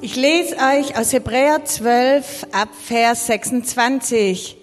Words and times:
Ich 0.00 0.14
lese 0.14 0.56
euch 0.58 0.96
aus 0.96 1.12
Hebräer 1.12 1.64
12 1.64 2.46
ab 2.52 2.68
Vers 2.86 3.26
26. 3.26 4.56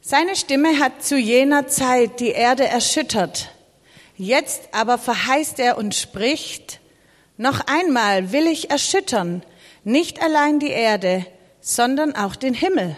Seine 0.00 0.34
Stimme 0.34 0.78
hat 0.80 1.04
zu 1.04 1.18
jener 1.18 1.68
Zeit 1.68 2.20
die 2.20 2.30
Erde 2.30 2.66
erschüttert. 2.66 3.50
Jetzt 4.16 4.70
aber 4.72 4.96
verheißt 4.96 5.58
er 5.58 5.76
und 5.76 5.94
spricht, 5.94 6.80
noch 7.36 7.60
einmal 7.66 8.32
will 8.32 8.46
ich 8.46 8.70
erschüttern, 8.70 9.42
nicht 9.84 10.22
allein 10.22 10.58
die 10.58 10.70
Erde, 10.70 11.26
sondern 11.60 12.16
auch 12.16 12.34
den 12.34 12.54
Himmel. 12.54 12.96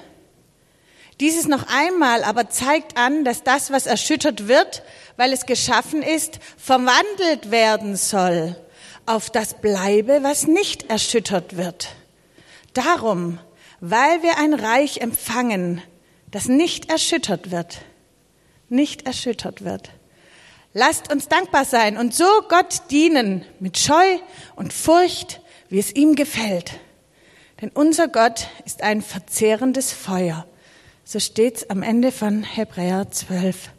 Dieses 1.18 1.48
noch 1.48 1.66
einmal 1.66 2.22
aber 2.22 2.50
zeigt 2.50 2.96
an, 2.96 3.24
dass 3.24 3.42
das, 3.42 3.72
was 3.72 3.86
erschüttert 3.86 4.46
wird, 4.46 4.84
weil 5.16 5.32
es 5.32 5.44
geschaffen 5.44 6.02
ist, 6.02 6.38
verwandelt 6.56 7.50
werden 7.50 7.96
soll 7.96 8.54
auf 9.08 9.30
das 9.30 9.54
bleibe, 9.54 10.22
was 10.22 10.46
nicht 10.46 10.90
erschüttert 10.90 11.56
wird. 11.56 11.90
Darum, 12.74 13.38
weil 13.80 14.22
wir 14.22 14.38
ein 14.38 14.54
Reich 14.54 14.98
empfangen, 15.00 15.82
das 16.30 16.46
nicht 16.46 16.90
erschüttert 16.90 17.50
wird, 17.50 17.78
nicht 18.68 19.06
erschüttert 19.06 19.64
wird. 19.64 19.90
Lasst 20.74 21.10
uns 21.10 21.28
dankbar 21.28 21.64
sein 21.64 21.96
und 21.96 22.14
so 22.14 22.26
Gott 22.48 22.82
dienen 22.90 23.44
mit 23.58 23.78
Scheu 23.78 24.18
und 24.54 24.72
Furcht, 24.72 25.40
wie 25.70 25.78
es 25.78 25.94
ihm 25.94 26.14
gefällt. 26.14 26.72
Denn 27.60 27.70
unser 27.70 28.08
Gott 28.08 28.48
ist 28.64 28.82
ein 28.82 29.02
verzehrendes 29.02 29.92
Feuer. 29.92 30.46
So 31.04 31.18
steht's 31.18 31.68
am 31.70 31.82
Ende 31.82 32.12
von 32.12 32.42
Hebräer 32.42 33.10
12. 33.10 33.70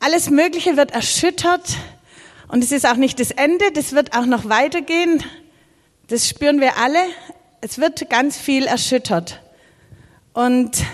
Alles 0.00 0.30
Mögliche 0.30 0.76
wird 0.76 0.90
erschüttert, 0.90 1.76
und 2.52 2.62
es 2.62 2.70
ist 2.70 2.86
auch 2.86 2.96
nicht 2.96 3.18
das 3.18 3.30
Ende, 3.30 3.72
das 3.72 3.92
wird 3.92 4.14
auch 4.14 4.26
noch 4.26 4.46
weitergehen. 4.46 5.24
Das 6.08 6.28
spüren 6.28 6.60
wir 6.60 6.76
alle. 6.76 6.98
Es 7.62 7.78
wird 7.78 8.10
ganz 8.10 8.36
viel 8.36 8.66
erschüttert. 8.66 9.40
Und 10.34 10.84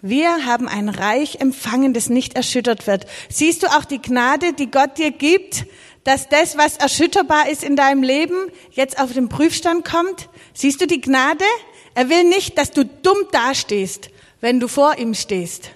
wir 0.00 0.46
haben 0.46 0.68
ein 0.68 0.88
Reich 0.88 1.36
empfangen, 1.40 1.92
das 1.92 2.08
nicht 2.08 2.34
erschüttert 2.34 2.86
wird. 2.86 3.04
Siehst 3.28 3.62
du 3.62 3.66
auch 3.66 3.84
die 3.84 4.00
Gnade, 4.00 4.54
die 4.54 4.70
Gott 4.70 4.96
dir 4.96 5.10
gibt, 5.10 5.66
dass 6.04 6.30
das, 6.30 6.56
was 6.56 6.78
erschütterbar 6.78 7.50
ist 7.50 7.62
in 7.62 7.76
deinem 7.76 8.02
Leben, 8.02 8.46
jetzt 8.70 8.98
auf 8.98 9.12
den 9.12 9.28
Prüfstand 9.28 9.84
kommt? 9.84 10.30
Siehst 10.54 10.80
du 10.80 10.86
die 10.86 11.02
Gnade? 11.02 11.44
Er 11.94 12.08
will 12.08 12.24
nicht, 12.24 12.56
dass 12.56 12.70
du 12.70 12.86
dumm 12.86 13.18
dastehst, 13.32 14.08
wenn 14.40 14.60
du 14.60 14.68
vor 14.68 14.96
ihm 14.96 15.12
stehst 15.12 15.72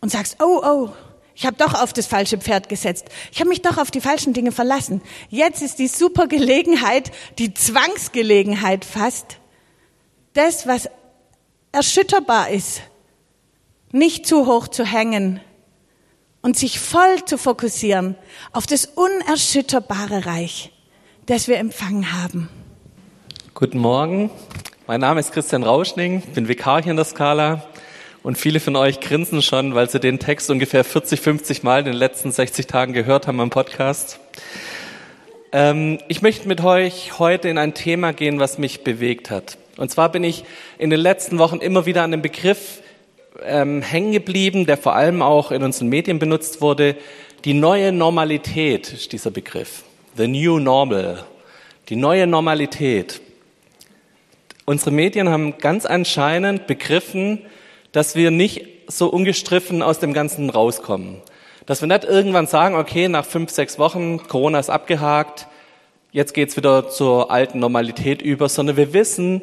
und 0.00 0.12
sagst, 0.12 0.36
oh, 0.40 0.62
oh, 0.64 0.90
ich 1.38 1.46
habe 1.46 1.56
doch 1.56 1.80
auf 1.80 1.92
das 1.92 2.08
falsche 2.08 2.36
Pferd 2.36 2.68
gesetzt. 2.68 3.06
Ich 3.30 3.38
habe 3.38 3.48
mich 3.48 3.62
doch 3.62 3.78
auf 3.78 3.92
die 3.92 4.00
falschen 4.00 4.32
Dinge 4.32 4.50
verlassen. 4.50 5.00
Jetzt 5.30 5.62
ist 5.62 5.78
die 5.78 5.86
super 5.86 6.26
Gelegenheit, 6.26 7.12
die 7.38 7.54
Zwangsgelegenheit 7.54 8.84
fast, 8.84 9.36
das, 10.32 10.66
was 10.66 10.90
erschütterbar 11.70 12.50
ist, 12.50 12.80
nicht 13.92 14.26
zu 14.26 14.46
hoch 14.46 14.66
zu 14.66 14.84
hängen 14.84 15.40
und 16.42 16.58
sich 16.58 16.80
voll 16.80 17.24
zu 17.24 17.38
fokussieren 17.38 18.16
auf 18.50 18.66
das 18.66 18.86
unerschütterbare 18.86 20.26
Reich, 20.26 20.72
das 21.26 21.46
wir 21.46 21.58
empfangen 21.58 22.20
haben. 22.20 22.48
Guten 23.54 23.78
Morgen, 23.78 24.32
mein 24.88 25.00
Name 25.00 25.20
ist 25.20 25.30
Christian 25.30 25.62
Rauschning, 25.62 26.20
bin 26.34 26.48
Vikar 26.48 26.82
hier 26.82 26.90
in 26.90 26.96
der 26.96 27.06
Skala 27.06 27.64
und 28.28 28.36
viele 28.36 28.60
von 28.60 28.76
euch 28.76 29.00
grinsen 29.00 29.40
schon, 29.40 29.74
weil 29.74 29.88
sie 29.88 30.00
den 30.00 30.18
Text 30.18 30.50
ungefähr 30.50 30.84
40, 30.84 31.18
50 31.18 31.62
Mal 31.62 31.78
in 31.78 31.86
den 31.86 31.94
letzten 31.94 32.30
60 32.30 32.66
Tagen 32.66 32.92
gehört 32.92 33.26
haben 33.26 33.40
im 33.40 33.48
Podcast. 33.48 34.20
Ähm, 35.50 35.98
ich 36.08 36.20
möchte 36.20 36.46
mit 36.46 36.62
euch 36.62 37.18
heute 37.18 37.48
in 37.48 37.56
ein 37.56 37.72
Thema 37.72 38.12
gehen, 38.12 38.38
was 38.38 38.58
mich 38.58 38.84
bewegt 38.84 39.30
hat. 39.30 39.56
Und 39.78 39.90
zwar 39.90 40.12
bin 40.12 40.24
ich 40.24 40.44
in 40.76 40.90
den 40.90 41.00
letzten 41.00 41.38
Wochen 41.38 41.56
immer 41.60 41.86
wieder 41.86 42.02
an 42.02 42.10
dem 42.10 42.20
Begriff 42.20 42.82
ähm, 43.46 43.80
hängen 43.80 44.12
geblieben, 44.12 44.66
der 44.66 44.76
vor 44.76 44.94
allem 44.94 45.22
auch 45.22 45.50
in 45.50 45.62
unseren 45.62 45.88
Medien 45.88 46.18
benutzt 46.18 46.60
wurde. 46.60 46.96
Die 47.46 47.54
neue 47.54 47.92
Normalität 47.92 48.92
ist 48.92 49.10
dieser 49.14 49.30
Begriff. 49.30 49.84
The 50.18 50.28
New 50.28 50.58
Normal. 50.58 51.24
Die 51.88 51.96
neue 51.96 52.26
Normalität. 52.26 53.22
Unsere 54.66 54.90
Medien 54.90 55.30
haben 55.30 55.56
ganz 55.56 55.86
anscheinend 55.86 56.66
begriffen, 56.66 57.46
dass 57.98 58.14
wir 58.14 58.30
nicht 58.30 58.64
so 58.86 59.08
ungestriffen 59.08 59.82
aus 59.82 59.98
dem 59.98 60.12
Ganzen 60.12 60.50
rauskommen. 60.50 61.20
Dass 61.66 61.80
wir 61.80 61.88
nicht 61.88 62.04
irgendwann 62.04 62.46
sagen, 62.46 62.76
okay, 62.76 63.08
nach 63.08 63.26
fünf, 63.26 63.50
sechs 63.50 63.76
Wochen, 63.76 64.18
Corona 64.28 64.60
ist 64.60 64.70
abgehakt, 64.70 65.48
jetzt 66.12 66.32
geht's 66.32 66.56
wieder 66.56 66.90
zur 66.90 67.32
alten 67.32 67.58
Normalität 67.58 68.22
über, 68.22 68.48
sondern 68.48 68.76
wir 68.76 68.92
wissen, 68.92 69.42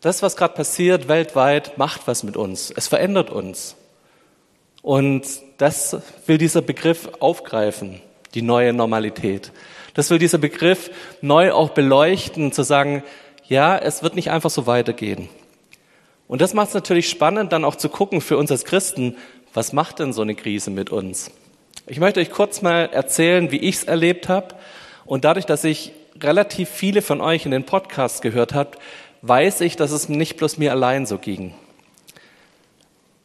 das, 0.00 0.22
was 0.22 0.36
gerade 0.36 0.54
passiert 0.54 1.08
weltweit, 1.08 1.76
macht 1.76 2.02
was 2.06 2.22
mit 2.22 2.36
uns. 2.36 2.70
Es 2.70 2.86
verändert 2.86 3.30
uns. 3.30 3.74
Und 4.80 5.24
das 5.58 5.96
will 6.26 6.38
dieser 6.38 6.62
Begriff 6.62 7.08
aufgreifen, 7.18 8.00
die 8.34 8.42
neue 8.42 8.74
Normalität. 8.74 9.50
Das 9.92 10.08
will 10.10 10.20
dieser 10.20 10.38
Begriff 10.38 10.88
neu 11.20 11.50
auch 11.50 11.70
beleuchten, 11.70 12.52
zu 12.52 12.62
sagen, 12.62 13.02
ja, 13.48 13.76
es 13.76 14.04
wird 14.04 14.14
nicht 14.14 14.30
einfach 14.30 14.50
so 14.50 14.68
weitergehen. 14.68 15.28
Und 16.28 16.40
das 16.40 16.54
macht 16.54 16.68
es 16.68 16.74
natürlich 16.74 17.08
spannend, 17.08 17.52
dann 17.52 17.64
auch 17.64 17.76
zu 17.76 17.88
gucken 17.88 18.20
für 18.20 18.36
uns 18.36 18.50
als 18.50 18.64
Christen, 18.64 19.16
was 19.54 19.72
macht 19.72 20.00
denn 20.00 20.12
so 20.12 20.22
eine 20.22 20.34
Krise 20.34 20.70
mit 20.70 20.90
uns? 20.90 21.30
Ich 21.86 22.00
möchte 22.00 22.20
euch 22.20 22.30
kurz 22.30 22.62
mal 22.62 22.90
erzählen, 22.92 23.50
wie 23.52 23.58
ich 23.58 23.76
es 23.76 23.84
erlebt 23.84 24.28
habe. 24.28 24.54
Und 25.04 25.24
dadurch, 25.24 25.46
dass 25.46 25.64
ich 25.64 25.92
relativ 26.20 26.68
viele 26.68 27.00
von 27.00 27.20
euch 27.20 27.44
in 27.44 27.52
den 27.52 27.64
Podcasts 27.64 28.20
gehört 28.20 28.54
habt, 28.54 28.78
weiß 29.22 29.60
ich, 29.60 29.76
dass 29.76 29.92
es 29.92 30.08
nicht 30.08 30.36
bloß 30.36 30.58
mir 30.58 30.72
allein 30.72 31.06
so 31.06 31.18
ging. 31.18 31.54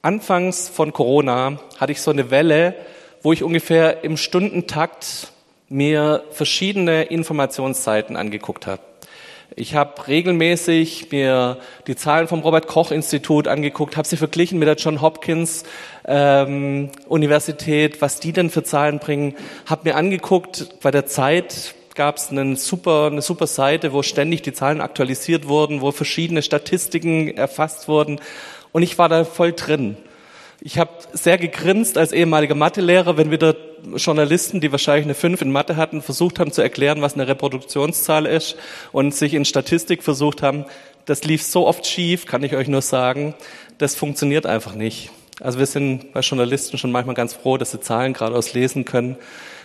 Anfangs 0.04 0.70
von 0.70 0.94
Corona 0.94 1.60
hatte 1.78 1.92
ich 1.92 2.02
so 2.02 2.12
eine 2.12 2.32
Welle, 2.32 2.76
wo 3.24 3.34
ich 3.34 3.44
ungefähr 3.44 4.04
im 4.04 4.18
Stundentakt 4.18 5.32
mir 5.70 6.24
verschiedene 6.32 7.04
Informationsseiten 7.04 8.16
angeguckt 8.16 8.68
habe. 8.68 8.82
Ich 9.58 9.76
habe 9.76 10.08
regelmäßig 10.08 11.12
mir 11.12 11.58
die 11.86 11.98
Zahlen 11.98 12.30
vom 12.30 12.40
Robert 12.40 12.68
Koch 12.68 12.92
Institut 12.92 13.50
angeguckt, 13.50 13.98
habe 13.98 14.08
sie 14.08 14.16
verglichen 14.16 14.60
mit 14.60 14.68
der 14.70 14.76
John 14.76 15.02
Hopkins 15.02 15.64
ähm, 16.06 16.90
Universität, 17.10 18.02
was 18.02 18.22
die 18.22 18.32
denn 18.32 18.50
für 18.50 18.64
Zahlen 18.64 19.00
bringen. 19.00 19.36
Habe 19.66 19.90
mir 19.90 19.98
angeguckt, 19.98 20.80
bei 20.82 20.90
der 20.90 21.06
Zeit 21.06 21.76
gab 21.96 22.16
es 22.16 22.30
eine 22.30 22.56
super, 22.56 23.08
eine 23.08 23.22
super 23.22 23.46
Seite, 23.46 23.92
wo 23.92 24.04
ständig 24.04 24.42
die 24.42 24.54
Zahlen 24.54 24.80
aktualisiert 24.80 25.50
wurden, 25.50 25.82
wo 25.82 25.92
verschiedene 25.92 26.44
Statistiken 26.44 27.36
erfasst 27.36 27.90
wurden. 27.90 28.22
Und 28.72 28.84
ich 28.84 28.98
war 28.98 29.10
da 29.10 29.26
voll 29.26 29.52
drin. 29.52 29.98
Ich 30.64 30.78
habe 30.78 30.92
sehr 31.12 31.40
gegrinst 31.40 31.98
als 31.98 32.12
ehemaliger 32.12 32.54
Mathelehrer, 32.54 33.18
wenn 33.18 33.32
wieder 33.32 33.56
Journalisten, 33.96 34.62
die 34.62 34.72
wahrscheinlich 34.72 35.06
eine 35.06 35.16
5 35.16 35.42
in 35.42 35.52
Mathe 35.52 35.76
hatten, 35.76 36.04
versucht 36.04 36.38
haben 36.38 36.52
zu 36.52 36.62
erklären, 36.62 37.02
was 37.02 37.16
eine 37.16 37.28
Reproduktionszahl 37.28 38.28
ist 38.28 38.56
und 38.92 39.16
sich 39.16 39.34
in 39.34 39.44
Statistik 39.44 40.04
versucht 40.04 40.44
haben. 40.44 40.66
Das 41.06 41.24
lief 41.24 41.42
so 41.42 41.66
oft 41.66 41.88
schief, 41.88 42.28
kann 42.28 42.44
ich 42.44 42.56
euch 42.56 42.68
nur 42.68 42.84
sagen. 42.84 43.34
Das 43.80 43.96
funktioniert 43.96 44.46
einfach 44.46 44.76
nicht. 44.76 45.10
Also 45.40 45.58
wir 45.58 45.66
sind 45.66 46.14
bei 46.14 46.20
Journalisten 46.20 46.78
schon 46.78 46.92
manchmal 46.92 47.16
ganz 47.16 47.34
froh, 47.34 47.58
dass 47.58 47.72
sie 47.72 47.82
Zahlen 47.82 48.14
geradeaus 48.14 48.54
lesen 48.54 48.86
können, 48.86 49.16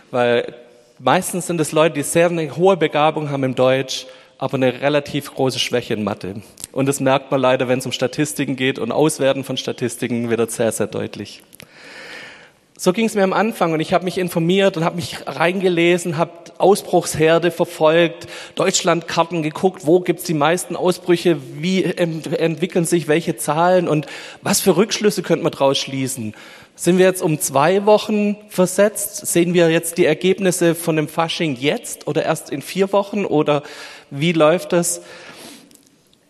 weil 0.09 0.55
meistens 0.97 1.45
sind 1.45 1.61
es 1.61 1.73
Leute, 1.73 1.93
die 1.93 2.01
sehr 2.01 2.27
eine 2.27 2.57
hohe 2.57 2.75
Begabung 2.75 3.29
haben 3.29 3.43
im 3.43 3.53
Deutsch, 3.53 4.07
aber 4.37 4.55
eine 4.55 4.81
relativ 4.81 5.33
große 5.33 5.59
Schwäche 5.59 5.93
in 5.93 6.03
Mathe. 6.03 6.41
Und 6.71 6.87
das 6.87 6.99
merkt 6.99 7.31
man 7.31 7.41
leider, 7.41 7.67
wenn 7.67 7.79
es 7.79 7.85
um 7.85 7.91
Statistiken 7.91 8.55
geht 8.55 8.79
und 8.79 8.91
Auswerten 8.91 9.43
von 9.43 9.57
Statistiken 9.57 10.29
wird 10.29 10.51
sehr, 10.51 10.71
sehr 10.71 10.87
deutlich. 10.87 11.41
So 12.79 12.93
ging 12.93 13.05
es 13.05 13.15
mir 13.15 13.23
am 13.23 13.33
Anfang 13.33 13.73
und 13.73 13.79
ich 13.79 13.91
habe 13.91 14.05
mich 14.05 14.19
informiert 14.19 14.77
und 14.77 14.83
habe 14.83 14.97
mich 14.97 15.25
reingelesen, 15.25 16.17
habe 16.17 16.31
Ausbruchsherde 16.59 17.49
verfolgt, 17.49 18.27
Deutschlandkarten 18.53 19.41
geguckt, 19.41 19.87
wo 19.87 19.99
gibt's 19.99 20.25
die 20.25 20.35
meisten 20.35 20.75
Ausbrüche, 20.75 21.37
wie 21.55 21.83
entwickeln 21.83 22.85
sich 22.85 23.07
welche 23.07 23.35
Zahlen 23.35 23.87
und 23.87 24.05
was 24.43 24.61
für 24.61 24.77
Rückschlüsse 24.77 25.23
könnte 25.23 25.41
man 25.41 25.53
daraus 25.53 25.79
schließen. 25.79 26.35
Sind 26.79 26.99
wir 26.99 27.07
jetzt 27.07 27.23
um 27.23 27.39
zwei 27.39 27.87
Wochen 27.87 28.37
versetzt? 28.49 29.25
Sehen 29.25 29.55
wir 29.55 29.71
jetzt 29.71 29.97
die 29.97 30.05
Ergebnisse 30.05 30.75
von 30.75 30.95
dem 30.95 31.07
Fasching 31.07 31.55
jetzt 31.55 32.05
oder 32.05 32.23
erst 32.23 32.51
in 32.51 32.61
vier 32.61 32.93
Wochen 32.93 33.25
oder 33.25 33.63
wie 34.11 34.31
läuft 34.31 34.73
das? 34.73 35.01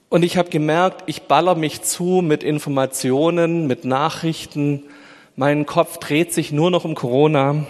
Und 0.08 0.24
ich 0.24 0.38
habe 0.38 0.50
gemerkt, 0.50 1.04
ich 1.08 1.24
baller 1.24 1.56
mich 1.56 1.82
zu 1.82 2.22
mit 2.24 2.44
Informationen, 2.44 3.68
mit 3.68 3.84
Nachrichten. 3.84 4.84
Mein 5.36 5.66
Kopf 5.66 5.98
dreht 5.98 6.34
sich 6.34 6.54
nur 6.54 6.72
noch 6.72 6.86
um 6.86 6.96
Corona. 6.96 7.68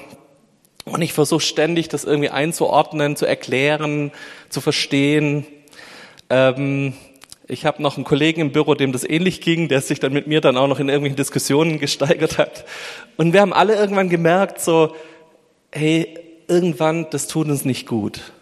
Und 0.86 1.02
ich 1.02 1.14
versuche 1.14 1.42
ständig, 1.42 1.90
das 1.90 2.04
irgendwie 2.04 2.30
einzuordnen, 2.30 3.16
zu 3.16 3.26
erklären, 3.26 4.12
zu 4.50 4.62
verstehen. 4.62 5.48
Ähm, 6.30 6.94
ich 7.48 7.66
habe 7.66 7.82
noch 7.82 7.96
einen 7.96 8.04
Kollegen 8.04 8.42
im 8.42 8.52
Büro, 8.52 8.76
dem 8.76 8.92
das 8.92 9.04
ähnlich 9.04 9.42
ging, 9.42 9.70
der 9.70 9.82
sich 9.82 10.00
dann 10.00 10.14
mit 10.14 10.28
mir 10.28 10.42
dann 10.42 10.58
auch 10.58 10.68
noch 10.68 10.80
in 10.80 10.90
irgendwelchen 10.90 11.16
Diskussionen 11.16 11.80
gesteigert 11.80 12.38
hat. 12.38 12.66
Und 13.16 13.34
wir 13.34 13.42
haben 13.42 13.54
alle 13.54 13.76
irgendwann 13.76 14.10
gemerkt, 14.10 14.60
so, 14.60 14.94
hey, 15.72 16.20
irgendwann, 16.48 17.08
das 17.10 17.28
tut 17.28 17.48
uns 17.48 17.64
nicht 17.64 17.88
gut. 17.88 18.34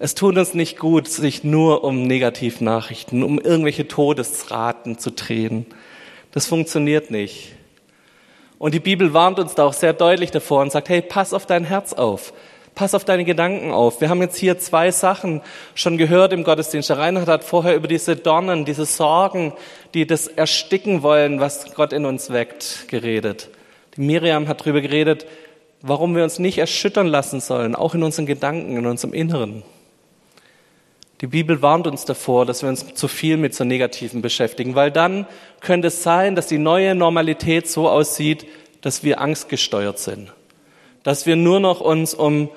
Es 0.00 0.14
tut 0.14 0.36
uns 0.36 0.54
nicht 0.54 0.78
gut, 0.78 1.08
sich 1.08 1.42
nur 1.44 1.84
um 1.84 2.02
Negativnachrichten, 2.02 3.22
um 3.22 3.40
irgendwelche 3.40 3.88
Todesraten 3.88 4.98
zu 4.98 5.10
drehen. 5.10 5.66
Das 6.32 6.46
funktioniert 6.46 7.10
nicht. 7.10 7.52
Und 8.58 8.74
die 8.74 8.80
Bibel 8.80 9.12
warnt 9.12 9.38
uns 9.38 9.54
da 9.54 9.64
auch 9.64 9.72
sehr 9.72 9.92
deutlich 9.92 10.30
davor 10.30 10.62
und 10.62 10.72
sagt, 10.72 10.88
hey, 10.88 11.02
pass 11.02 11.32
auf 11.32 11.46
dein 11.46 11.64
Herz 11.64 11.92
auf. 11.92 12.32
Pass 12.78 12.94
auf 12.94 13.04
deine 13.04 13.24
Gedanken 13.24 13.72
auf. 13.72 14.00
Wir 14.00 14.08
haben 14.08 14.22
jetzt 14.22 14.36
hier 14.36 14.56
zwei 14.60 14.92
Sachen 14.92 15.40
schon 15.74 15.98
gehört 15.98 16.32
im 16.32 16.44
Gottesdienst. 16.44 16.88
Der 16.88 16.98
Reinhard 16.98 17.26
hat 17.26 17.42
vorher 17.42 17.74
über 17.74 17.88
diese 17.88 18.14
Dornen, 18.14 18.64
diese 18.64 18.86
Sorgen, 18.86 19.52
die 19.94 20.06
das 20.06 20.28
ersticken 20.28 21.02
wollen, 21.02 21.40
was 21.40 21.74
Gott 21.74 21.92
in 21.92 22.06
uns 22.06 22.30
weckt, 22.30 22.86
geredet. 22.86 23.48
Die 23.96 24.02
Miriam 24.02 24.46
hat 24.46 24.60
darüber 24.60 24.80
geredet, 24.80 25.26
warum 25.82 26.14
wir 26.14 26.22
uns 26.22 26.38
nicht 26.38 26.58
erschüttern 26.58 27.08
lassen 27.08 27.40
sollen, 27.40 27.74
auch 27.74 27.96
in 27.96 28.04
unseren 28.04 28.26
Gedanken, 28.26 28.76
in 28.76 28.86
unserem 28.86 29.12
Inneren. 29.12 29.64
Die 31.20 31.26
Bibel 31.26 31.60
warnt 31.62 31.88
uns 31.88 32.04
davor, 32.04 32.46
dass 32.46 32.62
wir 32.62 32.68
uns 32.68 32.94
zu 32.94 33.08
viel 33.08 33.38
mit 33.38 33.56
so 33.56 33.64
Negativen 33.64 34.22
beschäftigen, 34.22 34.76
weil 34.76 34.92
dann 34.92 35.26
könnte 35.58 35.88
es 35.88 36.04
sein, 36.04 36.36
dass 36.36 36.46
die 36.46 36.58
neue 36.58 36.94
Normalität 36.94 37.68
so 37.68 37.88
aussieht, 37.88 38.46
dass 38.82 39.02
wir 39.02 39.20
angstgesteuert 39.20 39.98
sind, 39.98 40.32
dass 41.02 41.26
wir 41.26 41.34
nur 41.34 41.58
noch 41.58 41.80
uns 41.80 42.14
um 42.14 42.50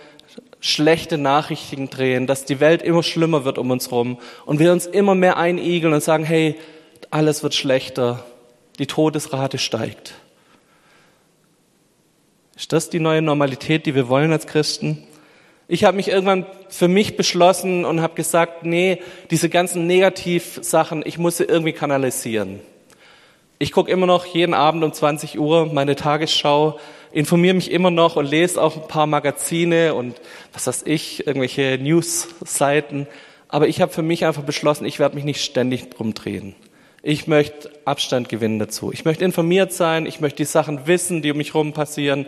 schlechte 0.61 1.17
Nachrichten 1.17 1.89
drehen, 1.89 2.27
dass 2.27 2.45
die 2.45 2.59
Welt 2.59 2.81
immer 2.81 3.03
schlimmer 3.03 3.43
wird 3.43 3.57
um 3.57 3.71
uns 3.71 3.91
herum 3.91 4.19
und 4.45 4.59
wir 4.59 4.71
uns 4.71 4.85
immer 4.85 5.15
mehr 5.15 5.35
einigeln 5.37 5.93
und 5.93 6.03
sagen, 6.03 6.23
hey, 6.23 6.55
alles 7.09 7.43
wird 7.43 7.55
schlechter, 7.55 8.23
die 8.79 8.87
Todesrate 8.87 9.57
steigt. 9.57 10.13
Ist 12.55 12.71
das 12.71 12.89
die 12.89 12.99
neue 12.99 13.23
Normalität, 13.23 13.87
die 13.87 13.95
wir 13.95 14.07
wollen 14.07 14.31
als 14.31 14.45
Christen? 14.45 15.03
Ich 15.67 15.83
habe 15.83 15.97
mich 15.97 16.09
irgendwann 16.09 16.45
für 16.69 16.87
mich 16.87 17.17
beschlossen 17.17 17.85
und 17.85 18.01
habe 18.01 18.13
gesagt, 18.13 18.63
nee, 18.63 19.01
diese 19.31 19.49
ganzen 19.49 19.87
Negativsachen, 19.87 21.01
ich 21.05 21.17
muss 21.17 21.37
sie 21.37 21.45
irgendwie 21.45 21.73
kanalisieren. 21.73 22.59
Ich 23.57 23.71
gucke 23.71 23.89
immer 23.89 24.05
noch 24.05 24.25
jeden 24.25 24.53
Abend 24.53 24.83
um 24.83 24.93
20 24.93 25.39
Uhr 25.39 25.71
meine 25.73 25.95
Tagesschau, 25.95 26.79
informiere 27.11 27.53
mich 27.53 27.71
immer 27.71 27.91
noch 27.91 28.15
und 28.15 28.25
lese 28.25 28.61
auch 28.61 28.75
ein 28.75 28.87
paar 28.87 29.07
Magazine 29.07 29.93
und 29.93 30.15
was 30.53 30.67
weiß 30.67 30.83
ich, 30.85 31.25
irgendwelche 31.27 31.77
News-Seiten. 31.81 33.07
Aber 33.47 33.67
ich 33.67 33.81
habe 33.81 33.91
für 33.91 34.01
mich 34.01 34.25
einfach 34.25 34.43
beschlossen, 34.43 34.85
ich 34.85 34.99
werde 34.99 35.15
mich 35.15 35.25
nicht 35.25 35.43
ständig 35.43 35.89
drum 35.89 36.13
drehen. 36.13 36.55
Ich 37.03 37.27
möchte 37.27 37.71
Abstand 37.85 38.29
gewinnen 38.29 38.59
dazu. 38.59 38.91
Ich 38.93 39.05
möchte 39.05 39.25
informiert 39.25 39.73
sein, 39.73 40.05
ich 40.05 40.21
möchte 40.21 40.37
die 40.37 40.45
Sachen 40.45 40.87
wissen, 40.87 41.21
die 41.21 41.31
um 41.31 41.37
mich 41.37 41.53
herum 41.53 41.73
passieren, 41.73 42.27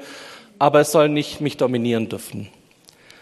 aber 0.60 0.82
es 0.82 0.92
soll 0.92 1.10
nicht 1.10 1.42
mich 1.42 1.58
dominieren 1.58 2.10
dürfen. 2.10 2.50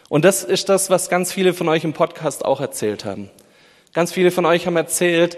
Und 0.09 0.25
das 0.25 0.43
ist 0.43 0.69
das, 0.69 0.89
was 0.89 1.09
ganz 1.09 1.31
viele 1.31 1.53
von 1.53 1.69
euch 1.69 1.83
im 1.83 1.93
Podcast 1.93 2.43
auch 2.43 2.59
erzählt 2.59 3.05
haben. 3.05 3.29
Ganz 3.93 4.11
viele 4.11 4.31
von 4.31 4.45
euch 4.45 4.65
haben 4.65 4.77
erzählt, 4.77 5.37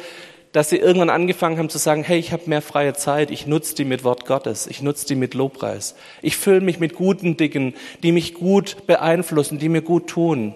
dass 0.54 0.70
sie 0.70 0.78
irgendwann 0.78 1.10
angefangen 1.10 1.58
haben 1.58 1.70
zu 1.70 1.80
sagen, 1.80 2.04
hey, 2.04 2.20
ich 2.20 2.32
habe 2.32 2.44
mehr 2.46 2.62
freie 2.62 2.94
Zeit, 2.94 3.32
ich 3.32 3.48
nutze 3.48 3.76
die 3.76 3.86
mit 3.86 4.04
Wort 4.04 4.26
Gottes, 4.26 4.68
ich 4.68 4.82
nutze 4.82 5.08
die 5.08 5.16
mit 5.16 5.34
Lobpreis. 5.34 5.96
Ich 6.22 6.38
fülle 6.38 6.62
mich 6.62 6.80
mit 6.80 6.96
guten 6.96 7.36
Dingen, 7.38 7.74
die 8.04 8.12
mich 8.12 8.36
gut 8.36 8.86
beeinflussen, 8.86 9.58
die 9.58 9.68
mir 9.68 9.82
gut 9.82 10.08
tun. 10.08 10.54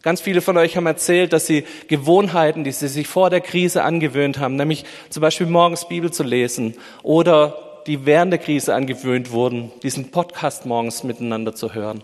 Ganz 0.00 0.22
viele 0.22 0.40
von 0.40 0.56
euch 0.56 0.76
haben 0.76 0.86
erzählt, 0.86 1.32
dass 1.34 1.46
sie 1.46 1.64
Gewohnheiten, 1.88 2.64
die 2.64 2.72
sie 2.72 2.88
sich 2.88 3.06
vor 3.06 3.28
der 3.28 3.42
Krise 3.42 3.84
angewöhnt 3.84 4.38
haben, 4.38 4.56
nämlich 4.56 4.84
zum 5.10 5.20
Beispiel 5.20 5.46
morgens 5.46 5.88
Bibel 5.88 6.10
zu 6.10 6.22
lesen 6.22 6.74
oder 7.02 7.82
die 7.86 8.06
während 8.06 8.32
der 8.32 8.40
Krise 8.40 8.74
angewöhnt 8.74 9.30
wurden, 9.30 9.72
diesen 9.82 10.10
Podcast 10.10 10.64
morgens 10.64 11.04
miteinander 11.04 11.54
zu 11.54 11.74
hören, 11.74 12.02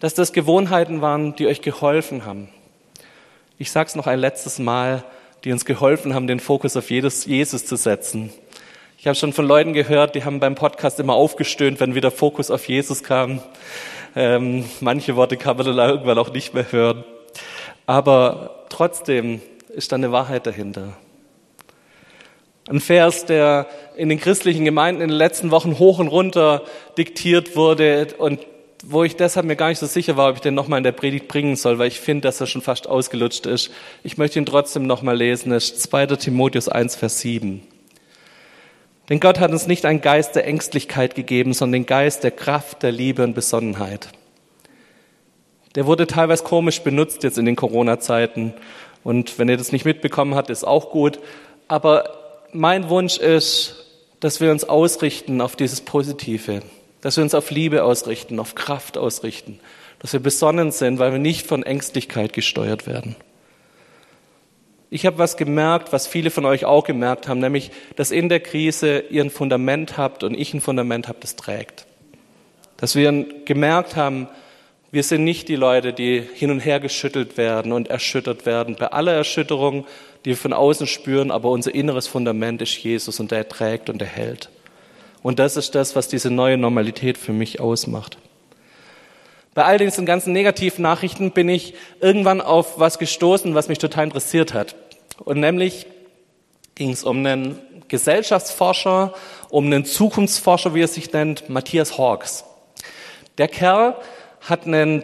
dass 0.00 0.14
das 0.14 0.32
Gewohnheiten 0.32 1.02
waren, 1.02 1.36
die 1.36 1.46
euch 1.46 1.62
geholfen 1.62 2.24
haben. 2.24 2.48
Ich 3.58 3.70
sage 3.70 3.88
es 3.88 3.94
noch 3.94 4.08
ein 4.08 4.18
letztes 4.18 4.58
Mal, 4.58 5.04
die 5.44 5.52
uns 5.52 5.64
geholfen 5.64 6.14
haben, 6.14 6.26
den 6.26 6.40
Fokus 6.40 6.76
auf 6.76 6.90
Jesus 6.90 7.66
zu 7.66 7.76
setzen. 7.76 8.30
Ich 8.98 9.06
habe 9.06 9.14
schon 9.14 9.32
von 9.32 9.46
Leuten 9.46 9.72
gehört, 9.72 10.14
die 10.14 10.24
haben 10.24 10.40
beim 10.40 10.54
Podcast 10.54 11.00
immer 11.00 11.14
aufgestöhnt, 11.14 11.80
wenn 11.80 11.94
wieder 11.94 12.10
Fokus 12.10 12.50
auf 12.50 12.68
Jesus 12.68 13.02
kam. 13.02 13.40
Ähm, 14.14 14.66
manche 14.80 15.16
Worte 15.16 15.36
kann 15.36 15.56
man 15.56 15.66
dann 15.66 15.78
irgendwann 15.78 16.18
auch 16.18 16.32
nicht 16.32 16.52
mehr 16.52 16.70
hören. 16.70 17.04
Aber 17.86 18.66
trotzdem 18.68 19.40
ist 19.74 19.92
da 19.92 19.96
eine 19.96 20.12
Wahrheit 20.12 20.46
dahinter. 20.46 20.96
Ein 22.68 22.80
Vers, 22.80 23.24
der 23.24 23.66
in 23.96 24.10
den 24.10 24.20
christlichen 24.20 24.64
Gemeinden 24.64 25.00
in 25.00 25.08
den 25.08 25.16
letzten 25.16 25.50
Wochen 25.50 25.78
hoch 25.78 25.98
und 25.98 26.08
runter 26.08 26.62
diktiert 26.98 27.56
wurde 27.56 28.08
und 28.18 28.46
wo 28.82 29.04
ich 29.04 29.16
deshalb 29.16 29.46
mir 29.46 29.56
gar 29.56 29.68
nicht 29.68 29.78
so 29.78 29.86
sicher 29.86 30.16
war, 30.16 30.30
ob 30.30 30.36
ich 30.36 30.40
den 30.40 30.54
nochmal 30.54 30.78
in 30.78 30.84
der 30.84 30.92
Predigt 30.92 31.28
bringen 31.28 31.56
soll, 31.56 31.78
weil 31.78 31.88
ich 31.88 32.00
finde, 32.00 32.22
dass 32.22 32.40
er 32.40 32.46
schon 32.46 32.62
fast 32.62 32.88
ausgelutscht 32.88 33.46
ist. 33.46 33.70
Ich 34.02 34.16
möchte 34.16 34.38
ihn 34.38 34.46
trotzdem 34.46 34.86
nochmal 34.86 35.16
lesen. 35.16 35.52
Es 35.52 35.70
ist 35.70 35.82
2. 35.82 36.06
Timotheus 36.06 36.68
1, 36.68 36.96
Vers 36.96 37.20
7. 37.20 37.62
Denn 39.08 39.20
Gott 39.20 39.40
hat 39.40 39.50
uns 39.50 39.66
nicht 39.66 39.84
einen 39.84 40.00
Geist 40.00 40.36
der 40.36 40.46
Ängstlichkeit 40.46 41.14
gegeben, 41.14 41.52
sondern 41.52 41.82
den 41.82 41.86
Geist 41.86 42.24
der 42.24 42.30
Kraft, 42.30 42.82
der 42.82 42.92
Liebe 42.92 43.24
und 43.24 43.34
Besonnenheit. 43.34 44.08
Der 45.74 45.86
wurde 45.86 46.06
teilweise 46.06 46.44
komisch 46.44 46.80
benutzt 46.80 47.22
jetzt 47.22 47.38
in 47.38 47.44
den 47.44 47.56
Corona-Zeiten. 47.56 48.54
Und 49.04 49.38
wenn 49.38 49.48
ihr 49.48 49.56
das 49.56 49.72
nicht 49.72 49.84
mitbekommen 49.84 50.34
habt, 50.34 50.48
ist 50.48 50.64
auch 50.64 50.90
gut. 50.90 51.18
Aber 51.68 52.44
mein 52.52 52.88
Wunsch 52.88 53.18
ist, 53.18 53.86
dass 54.20 54.40
wir 54.40 54.50
uns 54.50 54.64
ausrichten 54.64 55.40
auf 55.40 55.56
dieses 55.56 55.80
Positive 55.80 56.62
dass 57.00 57.16
wir 57.16 57.24
uns 57.24 57.34
auf 57.34 57.50
Liebe 57.50 57.84
ausrichten, 57.84 58.38
auf 58.38 58.54
Kraft 58.54 58.98
ausrichten, 58.98 59.58
dass 60.00 60.12
wir 60.12 60.20
besonnen 60.20 60.70
sind, 60.70 60.98
weil 60.98 61.12
wir 61.12 61.18
nicht 61.18 61.46
von 61.46 61.62
Ängstlichkeit 61.62 62.32
gesteuert 62.32 62.86
werden. 62.86 63.16
Ich 64.92 65.06
habe 65.06 65.18
was 65.18 65.36
gemerkt, 65.36 65.92
was 65.92 66.08
viele 66.08 66.30
von 66.30 66.44
euch 66.44 66.64
auch 66.64 66.84
gemerkt 66.84 67.28
haben, 67.28 67.38
nämlich, 67.38 67.70
dass 67.94 68.10
in 68.10 68.28
der 68.28 68.40
Krise 68.40 69.04
ihr 69.08 69.22
ein 69.22 69.30
Fundament 69.30 69.96
habt 69.96 70.24
und 70.24 70.34
ich 70.34 70.52
ein 70.52 70.60
Fundament 70.60 71.06
habe, 71.06 71.18
das 71.20 71.36
trägt. 71.36 71.86
Dass 72.76 72.96
wir 72.96 73.24
gemerkt 73.44 73.94
haben, 73.94 74.28
wir 74.90 75.04
sind 75.04 75.22
nicht 75.22 75.48
die 75.48 75.56
Leute, 75.56 75.92
die 75.92 76.20
hin 76.34 76.50
und 76.50 76.58
her 76.58 76.80
geschüttelt 76.80 77.36
werden 77.36 77.70
und 77.70 77.88
erschüttert 77.88 78.46
werden. 78.46 78.74
Bei 78.74 78.88
aller 78.88 79.12
Erschütterung, 79.12 79.86
die 80.24 80.30
wir 80.30 80.36
von 80.36 80.52
außen 80.52 80.88
spüren, 80.88 81.30
aber 81.30 81.50
unser 81.50 81.72
inneres 81.72 82.08
Fundament 82.08 82.60
ist 82.60 82.76
Jesus 82.76 83.20
und 83.20 83.30
der 83.30 83.48
trägt 83.48 83.88
und 83.88 84.02
er 84.02 84.08
hält. 84.08 84.50
Und 85.22 85.38
das 85.38 85.56
ist 85.56 85.74
das, 85.74 85.96
was 85.96 86.08
diese 86.08 86.30
neue 86.30 86.56
Normalität 86.56 87.18
für 87.18 87.32
mich 87.32 87.60
ausmacht. 87.60 88.18
Bei 89.54 89.64
all 89.64 89.78
diesen 89.78 90.06
ganzen 90.06 90.32
negativen 90.32 90.82
Nachrichten 90.82 91.32
bin 91.32 91.48
ich 91.48 91.74
irgendwann 92.00 92.40
auf 92.40 92.78
was 92.78 92.98
gestoßen, 92.98 93.54
was 93.54 93.68
mich 93.68 93.78
total 93.78 94.04
interessiert 94.04 94.54
hat. 94.54 94.76
Und 95.24 95.40
nämlich 95.40 95.86
ging 96.76 96.90
es 96.90 97.04
um 97.04 97.18
einen 97.18 97.58
Gesellschaftsforscher, 97.88 99.12
um 99.48 99.66
einen 99.66 99.84
Zukunftsforscher, 99.84 100.74
wie 100.74 100.82
er 100.82 100.88
sich 100.88 101.12
nennt, 101.12 101.50
Matthias 101.50 101.98
Hawks. 101.98 102.44
Der 103.38 103.48
Kerl 103.48 103.96
hat 104.40 104.66
einen, 104.66 105.02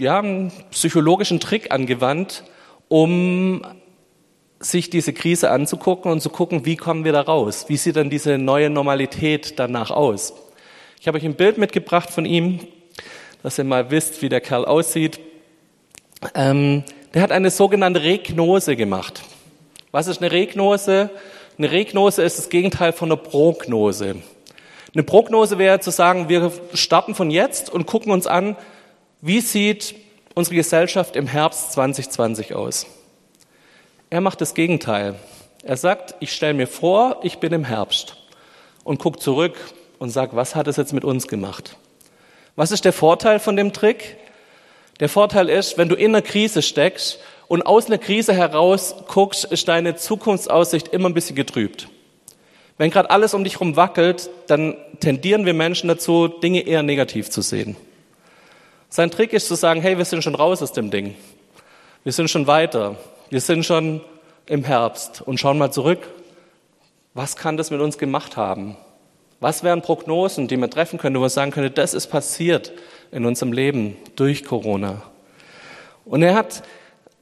ja, 0.00 0.18
einen 0.18 0.50
psychologischen 0.70 1.38
Trick 1.38 1.70
angewandt, 1.70 2.44
um 2.88 3.62
sich 4.60 4.90
diese 4.90 5.12
Krise 5.12 5.50
anzugucken 5.50 6.10
und 6.10 6.20
zu 6.20 6.30
gucken, 6.30 6.64
wie 6.64 6.76
kommen 6.76 7.04
wir 7.04 7.12
da 7.12 7.20
raus? 7.20 7.66
Wie 7.68 7.76
sieht 7.76 7.96
dann 7.96 8.10
diese 8.10 8.38
neue 8.38 8.70
Normalität 8.70 9.58
danach 9.58 9.90
aus? 9.90 10.32
Ich 11.00 11.06
habe 11.06 11.18
euch 11.18 11.24
ein 11.24 11.34
Bild 11.34 11.58
mitgebracht 11.58 12.10
von 12.10 12.24
ihm, 12.24 12.60
dass 13.42 13.58
ihr 13.58 13.64
mal 13.64 13.90
wisst, 13.90 14.22
wie 14.22 14.28
der 14.28 14.40
Kerl 14.40 14.64
aussieht. 14.64 15.20
Ähm, 16.34 16.84
der 17.14 17.22
hat 17.22 17.32
eine 17.32 17.50
sogenannte 17.50 18.02
Regnose 18.02 18.76
gemacht. 18.76 19.22
Was 19.92 20.06
ist 20.06 20.20
eine 20.20 20.32
Regnose? 20.32 21.10
Eine 21.58 21.70
Regnose 21.70 22.22
ist 22.22 22.38
das 22.38 22.48
Gegenteil 22.48 22.92
von 22.92 23.10
einer 23.10 23.16
Prognose. 23.16 24.16
Eine 24.94 25.02
Prognose 25.02 25.58
wäre 25.58 25.80
zu 25.80 25.90
sagen, 25.90 26.28
wir 26.28 26.50
starten 26.74 27.14
von 27.14 27.30
jetzt 27.30 27.70
und 27.70 27.86
gucken 27.86 28.12
uns 28.12 28.26
an, 28.26 28.56
wie 29.20 29.40
sieht 29.40 29.94
unsere 30.34 30.56
Gesellschaft 30.56 31.16
im 31.16 31.26
Herbst 31.26 31.72
2020 31.72 32.54
aus. 32.54 32.86
Er 34.08 34.20
macht 34.20 34.40
das 34.40 34.54
Gegenteil. 34.54 35.16
Er 35.64 35.76
sagt, 35.76 36.14
ich 36.20 36.32
stelle 36.32 36.54
mir 36.54 36.68
vor, 36.68 37.18
ich 37.24 37.38
bin 37.38 37.52
im 37.52 37.64
Herbst 37.64 38.16
und 38.84 38.98
gucke 38.98 39.18
zurück 39.18 39.56
und 39.98 40.10
sage, 40.10 40.36
was 40.36 40.54
hat 40.54 40.68
es 40.68 40.76
jetzt 40.76 40.92
mit 40.92 41.04
uns 41.04 41.26
gemacht? 41.26 41.76
Was 42.54 42.70
ist 42.70 42.84
der 42.84 42.92
Vorteil 42.92 43.40
von 43.40 43.56
dem 43.56 43.72
Trick? 43.72 44.16
Der 45.00 45.08
Vorteil 45.08 45.48
ist, 45.48 45.76
wenn 45.76 45.88
du 45.88 45.96
in 45.96 46.14
einer 46.14 46.22
Krise 46.22 46.62
steckst 46.62 47.18
und 47.48 47.62
aus 47.62 47.86
einer 47.86 47.98
Krise 47.98 48.32
heraus 48.32 48.94
guckst, 49.08 49.44
ist 49.44 49.66
deine 49.66 49.96
Zukunftsaussicht 49.96 50.88
immer 50.88 51.08
ein 51.08 51.14
bisschen 51.14 51.34
getrübt. 51.34 51.88
Wenn 52.78 52.90
gerade 52.90 53.10
alles 53.10 53.34
um 53.34 53.42
dich 53.42 53.54
herum 53.54 53.74
wackelt, 53.74 54.30
dann 54.46 54.76
tendieren 55.00 55.46
wir 55.46 55.54
Menschen 55.54 55.88
dazu, 55.88 56.28
Dinge 56.28 56.60
eher 56.60 56.84
negativ 56.84 57.28
zu 57.28 57.42
sehen. 57.42 57.76
Sein 58.88 59.10
Trick 59.10 59.32
ist 59.32 59.48
zu 59.48 59.56
sagen, 59.56 59.82
hey, 59.82 59.98
wir 59.98 60.04
sind 60.04 60.22
schon 60.22 60.36
raus 60.36 60.62
aus 60.62 60.72
dem 60.72 60.92
Ding. 60.92 61.16
Wir 62.04 62.12
sind 62.12 62.30
schon 62.30 62.46
weiter. 62.46 62.96
Wir 63.28 63.40
sind 63.40 63.66
schon 63.66 64.02
im 64.46 64.62
Herbst 64.62 65.20
und 65.20 65.40
schauen 65.40 65.58
mal 65.58 65.72
zurück. 65.72 65.98
Was 67.12 67.34
kann 67.34 67.56
das 67.56 67.72
mit 67.72 67.80
uns 67.80 67.98
gemacht 67.98 68.36
haben? 68.36 68.76
Was 69.40 69.64
wären 69.64 69.82
Prognosen, 69.82 70.46
die 70.46 70.56
man 70.56 70.70
treffen 70.70 70.98
könnte, 70.98 71.18
wo 71.18 71.22
man 71.22 71.30
sagen 71.30 71.50
könnte, 71.50 71.70
das 71.70 71.92
ist 71.92 72.06
passiert 72.06 72.72
in 73.10 73.26
unserem 73.26 73.52
Leben 73.52 73.96
durch 74.14 74.44
Corona? 74.44 75.02
Und 76.04 76.22
er 76.22 76.36
hat 76.36 76.62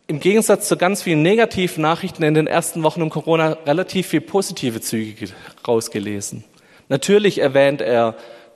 im 0.06 0.20
Gegensatz 0.20 0.68
zu 0.68 0.76
ganz 0.76 1.02
vielen 1.02 1.22
negativen 1.22 1.80
Nachrichten 1.80 2.22
in 2.22 2.34
den 2.34 2.46
ersten 2.46 2.82
Wochen 2.82 3.00
um 3.00 3.08
Corona 3.08 3.56
relativ 3.64 4.08
viel 4.08 4.20
positive 4.20 4.82
Züge 4.82 5.30
rausgelesen. 5.66 6.44
Natürlich 6.90 7.38
erwähnt 7.38 7.80
er, 7.80 8.14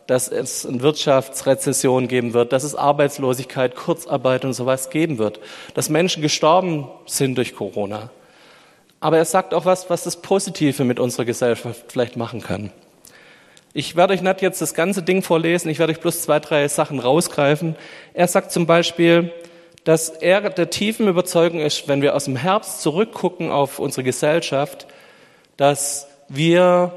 dass 0.08 0.28
es 0.28 0.64
eine 0.64 0.80
Wirtschaftsrezession 0.80 2.08
geben 2.08 2.32
wird, 2.32 2.54
dass 2.54 2.64
es 2.64 2.74
Arbeitslosigkeit, 2.74 3.76
Kurzarbeit 3.76 4.46
und 4.46 4.54
sowas 4.54 4.88
geben 4.88 5.18
wird, 5.18 5.38
dass 5.74 5.90
Menschen 5.90 6.22
gestorben 6.22 6.88
sind 7.04 7.36
durch 7.36 7.54
Corona. 7.54 8.10
Aber 9.00 9.18
er 9.18 9.26
sagt 9.26 9.52
auch 9.52 9.66
was, 9.66 9.90
was 9.90 10.04
das 10.04 10.16
Positive 10.16 10.82
mit 10.84 10.98
unserer 10.98 11.26
Gesellschaft 11.26 11.84
vielleicht 11.88 12.16
machen 12.16 12.42
kann. 12.42 12.72
Ich 13.74 13.96
werde 13.96 14.14
euch 14.14 14.22
nicht 14.22 14.40
jetzt 14.40 14.62
das 14.62 14.72
ganze 14.72 15.02
Ding 15.02 15.22
vorlesen, 15.22 15.68
ich 15.68 15.78
werde 15.78 15.92
euch 15.92 16.00
bloß 16.00 16.22
zwei, 16.22 16.40
drei 16.40 16.66
Sachen 16.68 17.00
rausgreifen. 17.00 17.76
Er 18.14 18.28
sagt 18.28 18.50
zum 18.50 18.66
Beispiel, 18.66 19.30
dass 19.84 20.08
er 20.08 20.40
der 20.48 20.70
tiefen 20.70 21.06
Überzeugung 21.06 21.60
ist, 21.60 21.86
wenn 21.86 22.00
wir 22.00 22.16
aus 22.16 22.24
dem 22.24 22.36
Herbst 22.36 22.80
zurückgucken 22.80 23.50
auf 23.50 23.78
unsere 23.78 24.04
Gesellschaft, 24.04 24.86
dass 25.58 26.08
wir 26.30 26.94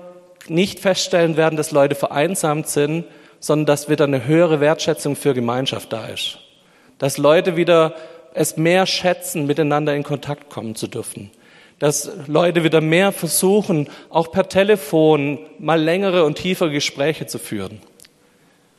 nicht 0.50 0.80
feststellen 0.80 1.38
werden, 1.38 1.56
dass 1.56 1.72
Leute 1.72 1.96
vereinsamt 1.96 2.68
sind, 2.68 3.06
sondern 3.40 3.66
dass 3.66 3.90
wieder 3.90 4.06
eine 4.06 4.26
höhere 4.26 4.60
Wertschätzung 4.60 5.16
für 5.16 5.34
Gemeinschaft 5.34 5.92
da 5.92 6.08
ist. 6.08 6.38
Dass 7.00 7.18
Leute 7.18 7.58
wieder 7.58 7.96
es 8.34 8.58
mehr 8.58 8.86
schätzen, 8.86 9.48
miteinander 9.48 9.96
in 9.96 10.04
Kontakt 10.04 10.50
kommen 10.50 10.76
zu 10.76 10.88
dürfen. 10.88 11.32
Dass 11.80 12.12
Leute 12.28 12.64
wieder 12.64 12.80
mehr 12.80 13.12
versuchen, 13.12 13.90
auch 14.10 14.32
per 14.32 14.48
Telefon 14.48 15.40
mal 15.58 15.82
längere 15.82 16.24
und 16.24 16.38
tiefere 16.38 16.72
Gespräche 16.72 17.26
zu 17.26 17.40
führen. 17.40 17.82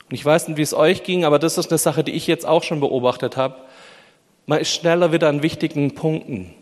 Und 0.09 0.15
ich 0.15 0.25
weiß 0.25 0.47
nicht, 0.47 0.57
wie 0.57 0.61
es 0.61 0.73
euch 0.73 1.03
ging, 1.03 1.25
aber 1.25 1.39
das 1.39 1.57
ist 1.57 1.69
eine 1.69 1.77
Sache, 1.77 2.03
die 2.03 2.13
ich 2.13 2.27
jetzt 2.27 2.45
auch 2.45 2.63
schon 2.63 2.79
beobachtet 2.79 3.35
habe. 3.35 3.55
Man 4.45 4.59
ist 4.59 4.69
schneller 4.73 5.11
wieder 5.11 5.27
an 5.27 5.43
wichtigen 5.43 5.95
Punkten. 5.95 6.53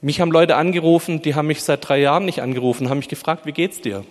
Mich 0.00 0.20
haben 0.20 0.32
Leute 0.32 0.56
angerufen, 0.56 1.22
die 1.22 1.34
haben 1.34 1.46
mich 1.46 1.62
seit 1.62 1.86
drei 1.88 2.00
Jahren 2.00 2.24
nicht 2.24 2.42
angerufen, 2.42 2.88
haben 2.88 2.98
mich 2.98 3.08
gefragt, 3.08 3.46
wie 3.46 3.52
geht's 3.52 3.80
dir? 3.80 4.04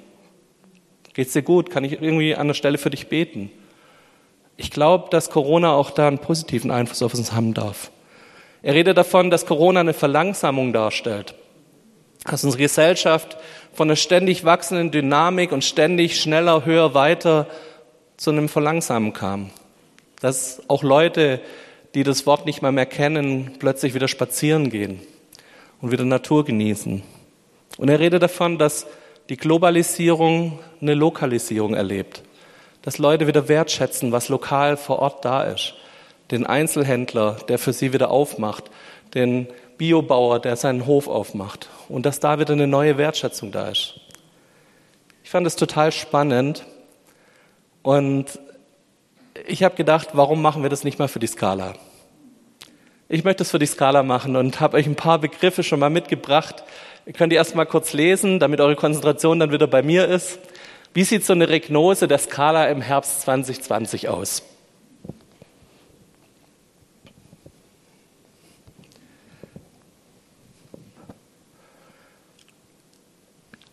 Geht's 1.19 1.33
dir 1.33 1.41
gut? 1.41 1.69
Kann 1.69 1.83
ich 1.83 2.01
irgendwie 2.01 2.33
an 2.33 2.47
der 2.47 2.53
Stelle 2.53 2.77
für 2.77 2.91
dich 2.91 3.07
beten? 3.07 3.51
Ich 4.55 4.71
glaube, 4.71 5.09
dass 5.09 5.29
Corona 5.29 5.73
auch 5.73 5.91
da 5.91 6.07
einen 6.07 6.19
positiven 6.19 6.71
Einfluss 6.71 7.01
auf 7.01 7.13
uns 7.13 7.33
haben 7.33 7.53
darf. 7.53 7.91
Er 8.61 8.73
redet 8.73 8.97
davon, 8.97 9.29
dass 9.29 9.45
Corona 9.45 9.81
eine 9.81 9.91
Verlangsamung 9.91 10.71
darstellt. 10.71 11.35
Dass 12.23 12.45
unsere 12.45 12.63
Gesellschaft 12.63 13.35
von 13.73 13.89
einer 13.89 13.97
ständig 13.97 14.45
wachsenden 14.45 14.91
Dynamik 14.91 15.51
und 15.51 15.65
ständig 15.65 16.21
schneller, 16.21 16.63
höher, 16.63 16.93
weiter 16.93 17.47
zu 18.15 18.29
einem 18.29 18.47
Verlangsamen 18.47 19.11
kam. 19.11 19.49
Dass 20.21 20.61
auch 20.69 20.83
Leute, 20.83 21.41
die 21.95 22.05
das 22.05 22.27
Wort 22.27 22.45
nicht 22.45 22.61
mal 22.61 22.71
mehr 22.71 22.85
kennen, 22.85 23.57
plötzlich 23.59 23.93
wieder 23.93 24.07
spazieren 24.07 24.69
gehen 24.69 25.01
und 25.81 25.91
wieder 25.91 26.05
Natur 26.05 26.45
genießen. 26.45 27.03
Und 27.77 27.89
er 27.89 27.99
redet 27.99 28.23
davon, 28.23 28.57
dass 28.57 28.87
die 29.29 29.37
Globalisierung 29.37 30.59
eine 30.81 30.95
Lokalisierung 30.95 31.75
erlebt. 31.75 32.23
Dass 32.81 32.97
Leute 32.97 33.27
wieder 33.27 33.47
wertschätzen, 33.47 34.11
was 34.11 34.29
lokal 34.29 34.75
vor 34.75 34.99
Ort 34.99 35.23
da 35.23 35.43
ist. 35.43 35.75
Den 36.31 36.45
Einzelhändler, 36.45 37.37
der 37.47 37.59
für 37.59 37.73
sie 37.73 37.93
wieder 37.93 38.09
aufmacht. 38.09 38.71
Den 39.13 39.47
Biobauer, 39.77 40.39
der 40.39 40.55
seinen 40.55 40.87
Hof 40.87 41.07
aufmacht. 41.07 41.69
Und 41.87 42.05
dass 42.05 42.19
da 42.19 42.39
wieder 42.39 42.53
eine 42.53 42.67
neue 42.67 42.97
Wertschätzung 42.97 43.51
da 43.51 43.69
ist. 43.69 43.99
Ich 45.23 45.29
fand 45.29 45.45
es 45.45 45.55
total 45.55 45.91
spannend. 45.91 46.65
Und 47.83 48.39
ich 49.47 49.63
habe 49.63 49.75
gedacht, 49.75 50.09
warum 50.13 50.41
machen 50.41 50.63
wir 50.63 50.69
das 50.69 50.83
nicht 50.83 50.97
mal 50.97 51.07
für 51.07 51.19
die 51.19 51.27
Skala? 51.27 51.75
Ich 53.11 53.23
möchte 53.23 53.43
es 53.43 53.51
für 53.51 53.59
die 53.59 53.65
Skala 53.65 54.03
machen 54.03 54.35
und 54.35 54.59
habe 54.59 54.77
euch 54.77 54.85
ein 54.85 54.95
paar 54.95 55.19
Begriffe 55.19 55.63
schon 55.63 55.79
mal 55.79 55.89
mitgebracht, 55.89 56.63
Ihr 57.09 57.13
könnt 57.13 57.31
die 57.31 57.37
erstmal 57.37 57.65
kurz 57.65 57.93
lesen, 57.93 58.37
damit 58.37 58.61
eure 58.61 58.75
Konzentration 58.75 59.39
dann 59.39 59.51
wieder 59.51 59.65
bei 59.65 59.81
mir 59.81 60.07
ist. 60.07 60.37
Wie 60.93 61.03
sieht 61.03 61.25
so 61.25 61.33
eine 61.33 61.49
Regnose 61.49 62.07
der 62.07 62.19
Skala 62.19 62.67
im 62.67 62.81
Herbst 62.81 63.21
2020 63.21 64.09
aus? 64.09 64.43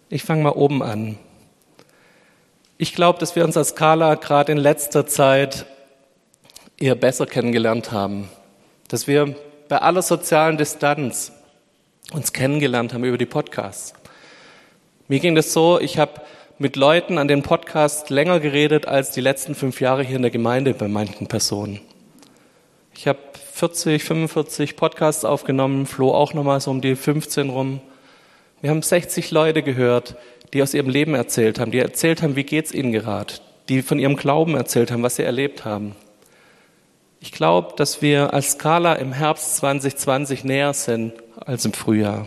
Ich 0.09 0.23
fange 0.23 0.43
mal 0.43 0.53
oben 0.53 0.83
an. 0.83 1.19
Ich 2.79 2.95
glaube, 2.95 3.19
dass 3.19 3.37
wir 3.37 3.45
uns 3.45 3.59
als 3.59 3.69
Skala 3.69 4.15
gerade 4.15 4.53
in 4.53 4.57
letzter 4.57 5.07
Zeit 5.07 5.67
eher 6.79 6.95
besser 6.95 7.27
kennengelernt 7.27 7.93
haben. 7.93 8.31
Dass 8.89 9.07
wir 9.07 9.37
bei 9.69 9.77
aller 9.77 10.01
sozialen 10.01 10.57
Distanz 10.57 11.33
uns 12.13 12.33
kennengelernt 12.33 12.95
haben 12.95 13.05
über 13.05 13.19
die 13.19 13.27
Podcasts. 13.27 13.95
Mir 15.09 15.21
ging 15.21 15.35
das 15.35 15.53
so, 15.53 15.81
ich 15.81 15.99
habe 15.99 16.21
mit 16.59 16.77
Leuten 16.77 17.19
an 17.19 17.29
den 17.29 17.43
Podcasts 17.43 18.11
länger 18.11 18.41
geredet 18.41 18.87
als 18.87 19.11
die 19.11 19.21
letzten 19.21 19.55
fünf 19.55 19.81
Jahre 19.81 20.03
hier 20.03 20.17
in 20.17 20.23
der 20.23 20.31
Gemeinde 20.31 20.73
bei 20.73 20.89
manchen 20.89 21.27
Personen. 21.27 21.81
Ich 22.95 23.07
habe 23.09 23.19
40, 23.53 24.05
45 24.05 24.77
Podcasts 24.77 25.25
aufgenommen, 25.25 25.87
Flo 25.87 26.15
auch 26.15 26.33
nochmal 26.33 26.61
so 26.61 26.71
um 26.71 26.81
die 26.81 26.97
15 26.97 27.51
rum. 27.51 27.81
Wir 28.61 28.71
haben 28.71 28.83
60 28.83 29.31
Leute 29.33 29.63
gehört, 29.63 30.17
die 30.53 30.63
aus 30.63 30.75
ihrem 30.75 30.89
Leben 30.89 31.15
erzählt 31.15 31.59
haben, 31.59 31.73
die 31.73 31.79
erzählt 31.79 32.23
haben, 32.23 32.37
wie 32.37 32.45
geht's 32.45 32.73
ihnen 32.73 32.93
gerade, 32.93 33.35
die 33.69 33.83
von 33.83 33.99
ihrem 33.99 34.17
Glauben 34.17 34.55
erzählt 34.55 34.91
haben, 34.91 35.03
was 35.03 35.17
sie 35.17 35.25
erlebt 35.25 35.65
haben. 35.65 35.95
Ich 37.21 37.33
glaube, 37.33 37.75
dass 37.77 38.01
wir 38.01 38.33
als 38.33 38.53
Skala 38.53 38.95
im 38.95 39.13
Herbst 39.13 39.57
2020 39.57 40.45
näher 40.45 40.73
sind 40.73 41.13
als 41.45 41.65
im 41.65 41.73
Frühjahr. 41.73 42.27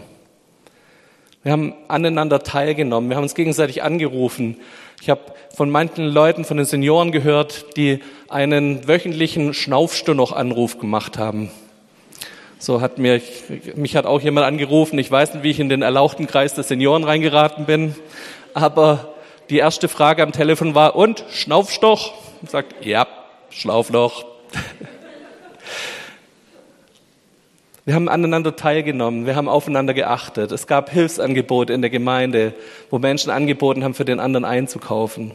Wir 1.43 1.53
haben 1.53 1.73
aneinander 1.87 2.43
teilgenommen, 2.43 3.09
wir 3.09 3.15
haben 3.15 3.23
uns 3.23 3.35
gegenseitig 3.35 3.81
angerufen. 3.81 4.57
Ich 5.01 5.09
habe 5.09 5.21
von 5.55 5.69
manchen 5.69 6.05
Leuten, 6.05 6.43
von 6.43 6.57
den 6.57 6.65
Senioren 6.65 7.11
gehört, 7.11 7.77
die 7.77 7.99
einen 8.27 8.87
wöchentlichen 8.87 9.53
Schnaufstunnoch-Anruf 9.53 10.79
gemacht 10.79 11.17
haben. 11.17 11.49
So 12.59 12.81
hat 12.81 12.97
mir, 12.97 13.21
mich 13.75 13.95
hat 13.95 14.05
auch 14.05 14.19
jemand 14.19 14.45
angerufen. 14.45 14.99
Ich 14.99 15.09
weiß 15.09 15.35
nicht, 15.35 15.43
wie 15.43 15.51
ich 15.51 15.61
in 15.61 15.69
den 15.69 15.81
erlauchten 15.81 16.27
Kreis 16.27 16.53
der 16.53 16.65
Senioren 16.65 17.05
reingeraten 17.05 17.65
bin, 17.65 17.95
aber 18.53 19.13
die 19.49 19.57
erste 19.57 19.87
Frage 19.87 20.23
am 20.23 20.33
Telefon 20.33 20.75
war, 20.75 20.95
und, 20.95 21.23
Schnaufstoch? 21.31 22.13
Ich 22.43 22.49
sagt, 22.49 22.85
ja, 22.85 23.07
Schlaufloch. 23.49 24.25
Wir 27.89 27.95
haben 27.95 28.07
aneinander 28.07 28.55
teilgenommen, 28.55 29.25
wir 29.25 29.35
haben 29.35 29.49
aufeinander 29.49 29.95
geachtet. 29.95 30.51
Es 30.51 30.67
gab 30.67 30.91
Hilfsangebote 30.91 31.73
in 31.73 31.81
der 31.81 31.89
Gemeinde, 31.89 32.53
wo 32.91 32.99
Menschen 32.99 33.31
angeboten 33.31 33.83
haben, 33.83 33.95
für 33.95 34.05
den 34.05 34.19
anderen 34.19 34.45
einzukaufen. 34.45 35.31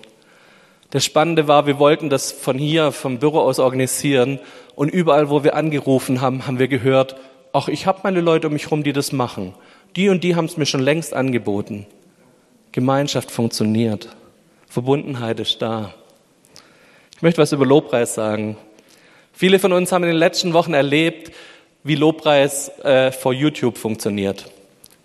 Das 0.90 1.04
Spannende 1.04 1.48
war, 1.48 1.66
wir 1.66 1.80
wollten 1.80 2.10
das 2.10 2.30
von 2.30 2.56
hier, 2.56 2.92
vom 2.92 3.18
Büro 3.18 3.40
aus 3.40 3.58
organisieren 3.58 4.38
und 4.76 4.88
überall, 4.90 5.30
wo 5.30 5.42
wir 5.42 5.56
angerufen 5.56 6.20
haben, 6.20 6.46
haben 6.46 6.60
wir 6.60 6.68
gehört, 6.68 7.16
ach, 7.52 7.66
ich 7.66 7.88
habe 7.88 8.02
meine 8.04 8.20
Leute 8.20 8.46
um 8.46 8.52
mich 8.52 8.66
herum, 8.66 8.84
die 8.84 8.92
das 8.92 9.10
machen. 9.10 9.54
Die 9.96 10.08
und 10.08 10.22
die 10.22 10.36
haben 10.36 10.44
es 10.44 10.56
mir 10.56 10.66
schon 10.66 10.80
längst 10.80 11.12
angeboten. 11.12 11.86
Gemeinschaft 12.70 13.32
funktioniert. 13.32 14.14
Verbundenheit 14.68 15.40
ist 15.40 15.60
da. 15.60 15.92
Ich 17.16 17.22
möchte 17.22 17.42
was 17.42 17.50
über 17.50 17.66
Lobpreis 17.66 18.14
sagen. 18.14 18.56
Viele 19.32 19.58
von 19.58 19.72
uns 19.72 19.90
haben 19.90 20.04
in 20.04 20.10
den 20.10 20.18
letzten 20.18 20.52
Wochen 20.52 20.72
erlebt, 20.72 21.32
wie 21.84 21.94
Lobpreis 21.94 22.70
äh, 22.80 23.12
vor 23.12 23.32
YouTube 23.32 23.76
funktioniert. 23.76 24.50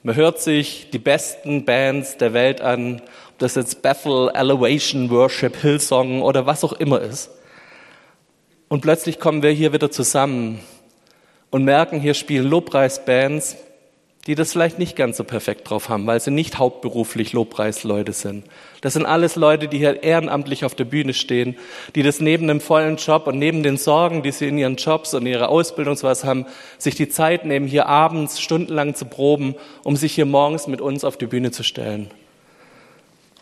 Man 0.01 0.15
hört 0.15 0.39
sich 0.39 0.89
die 0.91 0.97
besten 0.97 1.65
Bands 1.65 2.15
der 2.17 2.33
Welt 2.33 2.61
an, 2.61 3.01
ob 3.31 3.39
das 3.39 3.55
jetzt 3.55 3.81
Bethel, 3.81 4.31
Elevation, 4.33 5.09
Worship, 5.09 5.57
Hillsong 5.57 6.21
oder 6.21 6.45
was 6.45 6.63
auch 6.63 6.73
immer 6.73 7.01
ist. 7.01 7.31
Und 8.69 8.79
plötzlich 8.81 9.19
kommen 9.19 9.43
wir 9.43 9.51
hier 9.51 9.73
wieder 9.73 9.91
zusammen 9.91 10.59
und 11.49 11.65
merken, 11.65 11.99
hier 11.99 12.13
spielen 12.13 12.47
Lobpreisbands, 12.47 13.57
die 14.29 14.35
das 14.35 14.51
vielleicht 14.51 14.77
nicht 14.77 14.95
ganz 14.95 15.17
so 15.17 15.23
perfekt 15.23 15.67
drauf 15.67 15.89
haben, 15.89 16.05
weil 16.05 16.19
sie 16.19 16.29
nicht 16.29 16.59
hauptberuflich 16.59 17.33
Lobpreisleute 17.33 18.13
sind. 18.13 18.45
Das 18.81 18.93
sind 18.93 19.07
alles 19.07 19.35
Leute, 19.35 19.67
die 19.67 19.79
hier 19.79 20.03
ehrenamtlich 20.03 20.65
auf 20.65 20.75
der 20.75 20.85
Bühne 20.85 21.15
stehen, 21.15 21.57
die 21.95 22.03
das 22.03 22.19
neben 22.19 22.47
einem 22.47 22.61
vollen 22.61 22.97
Job 22.97 23.25
und 23.25 23.39
neben 23.39 23.63
den 23.63 23.75
Sorgen, 23.77 24.21
die 24.21 24.31
sie 24.31 24.47
in 24.47 24.59
ihren 24.59 24.75
Jobs 24.75 25.15
und 25.15 25.25
ihrer 25.25 25.49
Ausbildung 25.49 25.93
und 25.93 25.97
sowas 25.97 26.25
haben, 26.25 26.45
sich 26.77 26.93
die 26.93 27.09
Zeit 27.09 27.43
nehmen, 27.43 27.65
hier 27.65 27.87
abends 27.87 28.39
stundenlang 28.39 28.93
zu 28.93 29.05
proben, 29.05 29.55
um 29.83 29.95
sich 29.95 30.13
hier 30.13 30.27
morgens 30.27 30.67
mit 30.67 30.79
uns 30.79 31.03
auf 31.03 31.17
die 31.17 31.25
Bühne 31.25 31.49
zu 31.49 31.63
stellen. 31.63 32.11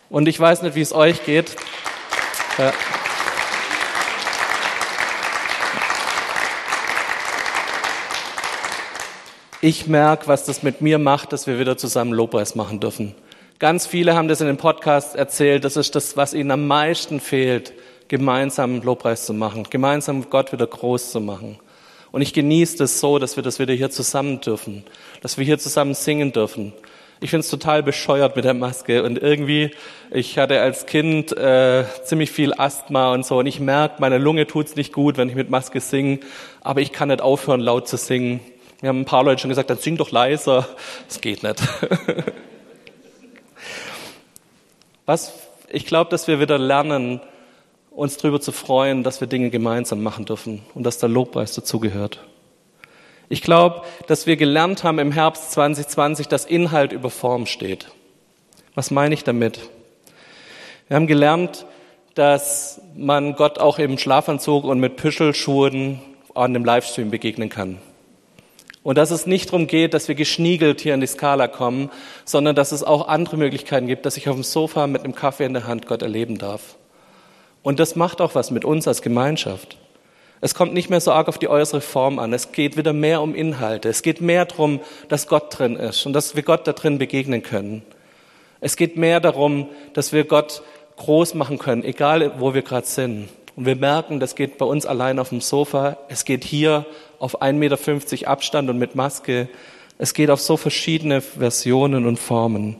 Und 0.08 0.26
ich 0.26 0.40
weiß 0.40 0.62
nicht, 0.62 0.74
wie 0.74 0.80
es 0.80 0.94
euch 0.94 1.22
geht. 1.26 1.54
Ja. 2.56 2.72
Ich 9.60 9.88
merke, 9.88 10.28
was 10.28 10.44
das 10.44 10.62
mit 10.62 10.82
mir 10.82 10.98
macht, 10.98 11.32
dass 11.32 11.48
wir 11.48 11.58
wieder 11.58 11.76
zusammen 11.76 12.12
Lobpreis 12.12 12.54
machen 12.54 12.78
dürfen. 12.78 13.16
Ganz 13.58 13.88
viele 13.88 14.14
haben 14.14 14.28
das 14.28 14.40
in 14.40 14.46
den 14.46 14.56
Podcasts 14.56 15.16
erzählt. 15.16 15.64
Das 15.64 15.76
ist 15.76 15.96
das, 15.96 16.16
was 16.16 16.32
ihnen 16.32 16.52
am 16.52 16.68
meisten 16.68 17.18
fehlt, 17.18 17.72
gemeinsam 18.06 18.80
Lobpreis 18.82 19.26
zu 19.26 19.34
machen, 19.34 19.66
gemeinsam 19.68 20.30
Gott 20.30 20.52
wieder 20.52 20.68
groß 20.68 21.10
zu 21.10 21.20
machen. 21.20 21.58
Und 22.12 22.22
ich 22.22 22.34
genieße 22.34 22.78
das 22.78 23.00
so, 23.00 23.18
dass 23.18 23.34
wir 23.34 23.42
das 23.42 23.58
wieder 23.58 23.74
hier 23.74 23.90
zusammen 23.90 24.40
dürfen, 24.40 24.84
dass 25.22 25.38
wir 25.38 25.44
hier 25.44 25.58
zusammen 25.58 25.94
singen 25.94 26.32
dürfen. 26.32 26.72
Ich 27.20 27.30
finde 27.30 27.40
es 27.40 27.50
total 27.50 27.82
bescheuert 27.82 28.36
mit 28.36 28.44
der 28.44 28.54
Maske 28.54 29.02
und 29.02 29.20
irgendwie, 29.20 29.72
ich 30.12 30.38
hatte 30.38 30.60
als 30.60 30.86
Kind 30.86 31.36
äh, 31.36 31.82
ziemlich 32.04 32.30
viel 32.30 32.54
Asthma 32.54 33.12
und 33.12 33.26
so 33.26 33.40
und 33.40 33.46
ich 33.46 33.58
merke, 33.58 33.96
meine 33.98 34.18
Lunge 34.18 34.46
tut's 34.46 34.76
nicht 34.76 34.92
gut, 34.92 35.16
wenn 35.16 35.28
ich 35.28 35.34
mit 35.34 35.50
Maske 35.50 35.80
singe, 35.80 36.20
aber 36.60 36.80
ich 36.80 36.92
kann 36.92 37.08
nicht 37.08 37.20
aufhören, 37.20 37.60
laut 37.60 37.88
zu 37.88 37.96
singen. 37.96 38.38
Wir 38.80 38.90
haben 38.90 39.00
ein 39.00 39.04
paar 39.06 39.24
Leute 39.24 39.40
schon 39.40 39.48
gesagt, 39.48 39.70
dann 39.70 39.78
sing 39.78 39.96
doch 39.96 40.12
leiser. 40.12 40.68
Das 41.08 41.20
geht 41.20 41.42
nicht. 41.42 41.60
Was, 45.06 45.32
ich 45.68 45.86
glaube, 45.86 46.10
dass 46.10 46.28
wir 46.28 46.38
wieder 46.38 46.58
lernen, 46.58 47.20
uns 47.90 48.16
darüber 48.18 48.40
zu 48.40 48.52
freuen, 48.52 49.02
dass 49.02 49.20
wir 49.20 49.26
Dinge 49.26 49.50
gemeinsam 49.50 50.02
machen 50.02 50.24
dürfen 50.26 50.62
und 50.74 50.84
dass 50.84 50.98
der 50.98 51.08
Lobpreis 51.08 51.54
dazugehört. 51.54 52.20
Ich 53.28 53.42
glaube, 53.42 53.82
dass 54.06 54.26
wir 54.26 54.36
gelernt 54.36 54.84
haben 54.84 55.00
im 55.00 55.10
Herbst 55.10 55.50
2020, 55.52 56.28
dass 56.28 56.44
Inhalt 56.44 56.92
über 56.92 57.10
Form 57.10 57.46
steht. 57.46 57.88
Was 58.74 58.92
meine 58.92 59.14
ich 59.14 59.24
damit? 59.24 59.58
Wir 60.86 60.94
haben 60.94 61.08
gelernt, 61.08 61.66
dass 62.14 62.80
man 62.94 63.34
Gott 63.34 63.58
auch 63.58 63.78
im 63.78 63.98
Schlafanzug 63.98 64.64
und 64.64 64.78
mit 64.78 64.96
Püschelschuhen 64.96 66.00
an 66.34 66.54
dem 66.54 66.64
Livestream 66.64 67.10
begegnen 67.10 67.48
kann. 67.48 67.78
Und 68.88 68.96
dass 68.96 69.10
es 69.10 69.26
nicht 69.26 69.50
darum 69.50 69.66
geht, 69.66 69.92
dass 69.92 70.08
wir 70.08 70.14
geschniegelt 70.14 70.80
hier 70.80 70.94
in 70.94 71.02
die 71.02 71.06
Skala 71.06 71.46
kommen, 71.46 71.90
sondern 72.24 72.56
dass 72.56 72.72
es 72.72 72.82
auch 72.82 73.06
andere 73.06 73.36
Möglichkeiten 73.36 73.86
gibt, 73.86 74.06
dass 74.06 74.16
ich 74.16 74.30
auf 74.30 74.34
dem 74.34 74.42
Sofa 74.42 74.86
mit 74.86 75.04
einem 75.04 75.14
Kaffee 75.14 75.44
in 75.44 75.52
der 75.52 75.66
Hand 75.66 75.86
Gott 75.86 76.00
erleben 76.00 76.38
darf. 76.38 76.76
Und 77.62 77.80
das 77.80 77.96
macht 77.96 78.22
auch 78.22 78.34
was 78.34 78.50
mit 78.50 78.64
uns 78.64 78.88
als 78.88 79.02
Gemeinschaft. 79.02 79.76
Es 80.40 80.54
kommt 80.54 80.72
nicht 80.72 80.88
mehr 80.88 81.02
so 81.02 81.12
arg 81.12 81.28
auf 81.28 81.36
die 81.36 81.48
äußere 81.48 81.82
Form 81.82 82.18
an. 82.18 82.32
Es 82.32 82.50
geht 82.52 82.78
wieder 82.78 82.94
mehr 82.94 83.20
um 83.20 83.34
Inhalte. 83.34 83.90
Es 83.90 84.00
geht 84.00 84.22
mehr 84.22 84.46
darum, 84.46 84.80
dass 85.10 85.26
Gott 85.26 85.58
drin 85.58 85.76
ist 85.76 86.06
und 86.06 86.14
dass 86.14 86.34
wir 86.34 86.42
Gott 86.42 86.66
da 86.66 86.72
drin 86.72 86.96
begegnen 86.96 87.42
können. 87.42 87.82
Es 88.62 88.74
geht 88.74 88.96
mehr 88.96 89.20
darum, 89.20 89.68
dass 89.92 90.14
wir 90.14 90.24
Gott 90.24 90.62
groß 90.96 91.34
machen 91.34 91.58
können, 91.58 91.84
egal 91.84 92.40
wo 92.40 92.54
wir 92.54 92.62
gerade 92.62 92.86
sind. 92.86 93.28
Und 93.54 93.66
wir 93.66 93.76
merken, 93.76 94.18
das 94.18 94.34
geht 94.34 94.56
bei 94.56 94.64
uns 94.64 94.86
allein 94.86 95.18
auf 95.18 95.28
dem 95.28 95.42
Sofa. 95.42 95.98
Es 96.08 96.24
geht 96.24 96.44
hier 96.44 96.86
auf 97.18 97.42
1,50 97.42 97.52
Meter 97.52 98.28
Abstand 98.28 98.70
und 98.70 98.78
mit 98.78 98.94
Maske. 98.94 99.48
Es 99.98 100.14
geht 100.14 100.30
auf 100.30 100.40
so 100.40 100.56
verschiedene 100.56 101.20
Versionen 101.20 102.06
und 102.06 102.18
Formen. 102.18 102.76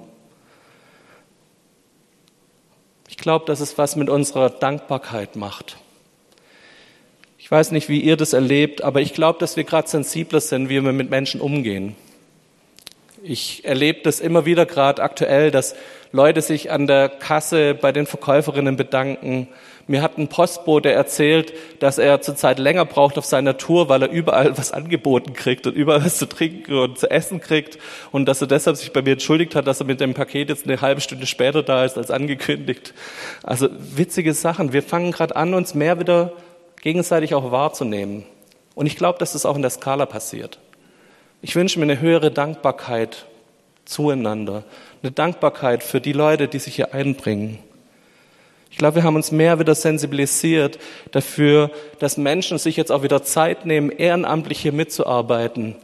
Ich 3.08 3.16
glaube, 3.16 3.46
dass 3.46 3.60
es 3.60 3.78
was 3.78 3.96
mit 3.96 4.08
unserer 4.08 4.50
Dankbarkeit 4.50 5.34
macht. 5.34 5.76
Ich 7.38 7.50
weiß 7.50 7.72
nicht, 7.72 7.88
wie 7.88 8.00
ihr 8.00 8.16
das 8.16 8.34
erlebt, 8.34 8.84
aber 8.84 9.00
ich 9.00 9.14
glaube, 9.14 9.38
dass 9.38 9.56
wir 9.56 9.64
gerade 9.64 9.88
sensibler 9.88 10.40
sind, 10.40 10.68
wie 10.68 10.82
wir 10.82 10.92
mit 10.92 11.08
Menschen 11.08 11.40
umgehen. 11.40 11.96
Ich 13.22 13.64
erlebe 13.64 14.00
das 14.02 14.20
immer 14.20 14.44
wieder 14.44 14.66
gerade 14.66 15.02
aktuell, 15.02 15.50
dass 15.50 15.74
Leute 16.12 16.42
sich 16.42 16.70
an 16.70 16.86
der 16.86 17.08
Kasse 17.08 17.74
bei 17.74 17.90
den 17.90 18.06
Verkäuferinnen 18.06 18.76
bedanken. 18.76 19.48
Mir 19.88 20.02
hat 20.02 20.18
ein 20.18 20.28
Postbote 20.28 20.92
erzählt, 20.92 21.54
dass 21.80 21.96
er 21.96 22.20
zurzeit 22.20 22.58
länger 22.58 22.84
braucht 22.84 23.16
auf 23.16 23.24
seiner 23.24 23.56
Tour, 23.56 23.88
weil 23.88 24.02
er 24.02 24.10
überall 24.10 24.56
was 24.58 24.70
angeboten 24.70 25.32
kriegt 25.32 25.66
und 25.66 25.74
überall 25.74 26.04
was 26.04 26.18
zu 26.18 26.28
trinken 26.28 26.74
und 26.74 26.98
zu 26.98 27.10
essen 27.10 27.40
kriegt 27.40 27.78
und 28.12 28.26
dass 28.26 28.42
er 28.42 28.48
deshalb 28.48 28.76
sich 28.76 28.92
bei 28.92 29.00
mir 29.00 29.12
entschuldigt 29.12 29.54
hat, 29.54 29.66
dass 29.66 29.80
er 29.80 29.86
mit 29.86 30.00
dem 30.00 30.12
Paket 30.12 30.50
jetzt 30.50 30.66
eine 30.66 30.78
halbe 30.82 31.00
Stunde 31.00 31.24
später 31.24 31.62
da 31.62 31.86
ist 31.86 31.96
als 31.96 32.10
angekündigt. 32.10 32.92
Also 33.42 33.68
witzige 33.72 34.34
Sachen. 34.34 34.74
Wir 34.74 34.82
fangen 34.82 35.10
gerade 35.10 35.34
an, 35.36 35.54
uns 35.54 35.74
mehr 35.74 35.98
wieder 35.98 36.34
gegenseitig 36.82 37.34
auch 37.34 37.50
wahrzunehmen. 37.50 38.24
Und 38.74 38.84
ich 38.84 38.96
glaube, 38.96 39.18
dass 39.18 39.32
das 39.32 39.46
auch 39.46 39.56
in 39.56 39.62
der 39.62 39.70
Skala 39.70 40.04
passiert. 40.04 40.58
Ich 41.40 41.56
wünsche 41.56 41.78
mir 41.78 41.84
eine 41.84 42.00
höhere 42.00 42.30
Dankbarkeit 42.30 43.24
zueinander, 43.86 44.64
eine 45.02 45.12
Dankbarkeit 45.12 45.82
für 45.82 46.02
die 46.02 46.12
Leute, 46.12 46.46
die 46.46 46.58
sich 46.58 46.76
hier 46.76 46.92
einbringen. 46.92 47.58
Ich 48.70 48.78
glaube, 48.78 48.96
wir 48.96 49.02
haben 49.02 49.16
uns 49.16 49.32
mehr 49.32 49.58
wieder 49.58 49.74
sensibilisiert 49.74 50.78
dafür, 51.10 51.70
dass 51.98 52.16
Menschen 52.16 52.58
sich 52.58 52.76
jetzt 52.76 52.92
auch 52.92 53.02
wieder 53.02 53.22
Zeit 53.22 53.66
nehmen, 53.66 53.90
ehrenamtlich 53.90 54.60
hier 54.60 54.72
mitzuarbeiten, 54.72 55.76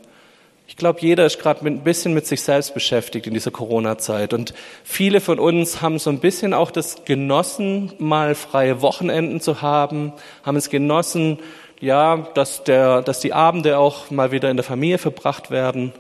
ich 0.66 0.76
glaube, 0.76 1.00
jeder 1.02 1.26
ist 1.26 1.38
gerade 1.38 1.64
ein 1.66 1.84
bisschen 1.84 2.14
mit 2.14 2.26
sich 2.26 2.42
selbst 2.42 2.74
beschäftigt 2.74 3.26
in 3.26 3.34
dieser 3.34 3.50
Corona-Zeit. 3.50 4.32
Und 4.32 4.54
viele 4.82 5.20
von 5.20 5.38
uns 5.38 5.82
haben 5.82 5.98
so 5.98 6.10
ein 6.10 6.20
bisschen 6.20 6.54
auch 6.54 6.70
das 6.70 7.04
genossen, 7.04 7.92
mal 7.98 8.34
freie 8.34 8.80
Wochenenden 8.80 9.40
zu 9.40 9.60
haben, 9.62 10.12
haben 10.42 10.56
es 10.56 10.70
genossen, 10.70 11.38
ja, 11.80 12.16
dass, 12.34 12.64
der, 12.64 13.02
dass 13.02 13.20
die 13.20 13.34
Abende 13.34 13.78
auch 13.78 14.10
mal 14.10 14.32
wieder 14.32 14.50
in 14.50 14.56
der 14.56 14.64
Familie 14.64 14.98
verbracht 14.98 15.50
werden. 15.50 15.92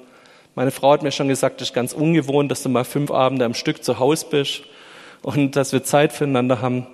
Meine 0.54 0.70
Frau 0.70 0.92
hat 0.92 1.02
mir 1.02 1.12
schon 1.12 1.28
gesagt, 1.28 1.60
es 1.60 1.68
ist 1.68 1.74
ganz 1.74 1.92
ungewohnt, 1.92 2.50
dass 2.50 2.62
du 2.62 2.68
mal 2.68 2.84
fünf 2.84 3.10
Abende 3.10 3.44
am 3.44 3.54
Stück 3.54 3.84
zu 3.84 3.98
Hause 3.98 4.26
bist 4.30 4.62
und 5.24 5.56
dass 5.56 5.72
wir 5.72 5.82
Zeit 5.82 6.12
füreinander 6.12 6.60
haben. 6.60 6.86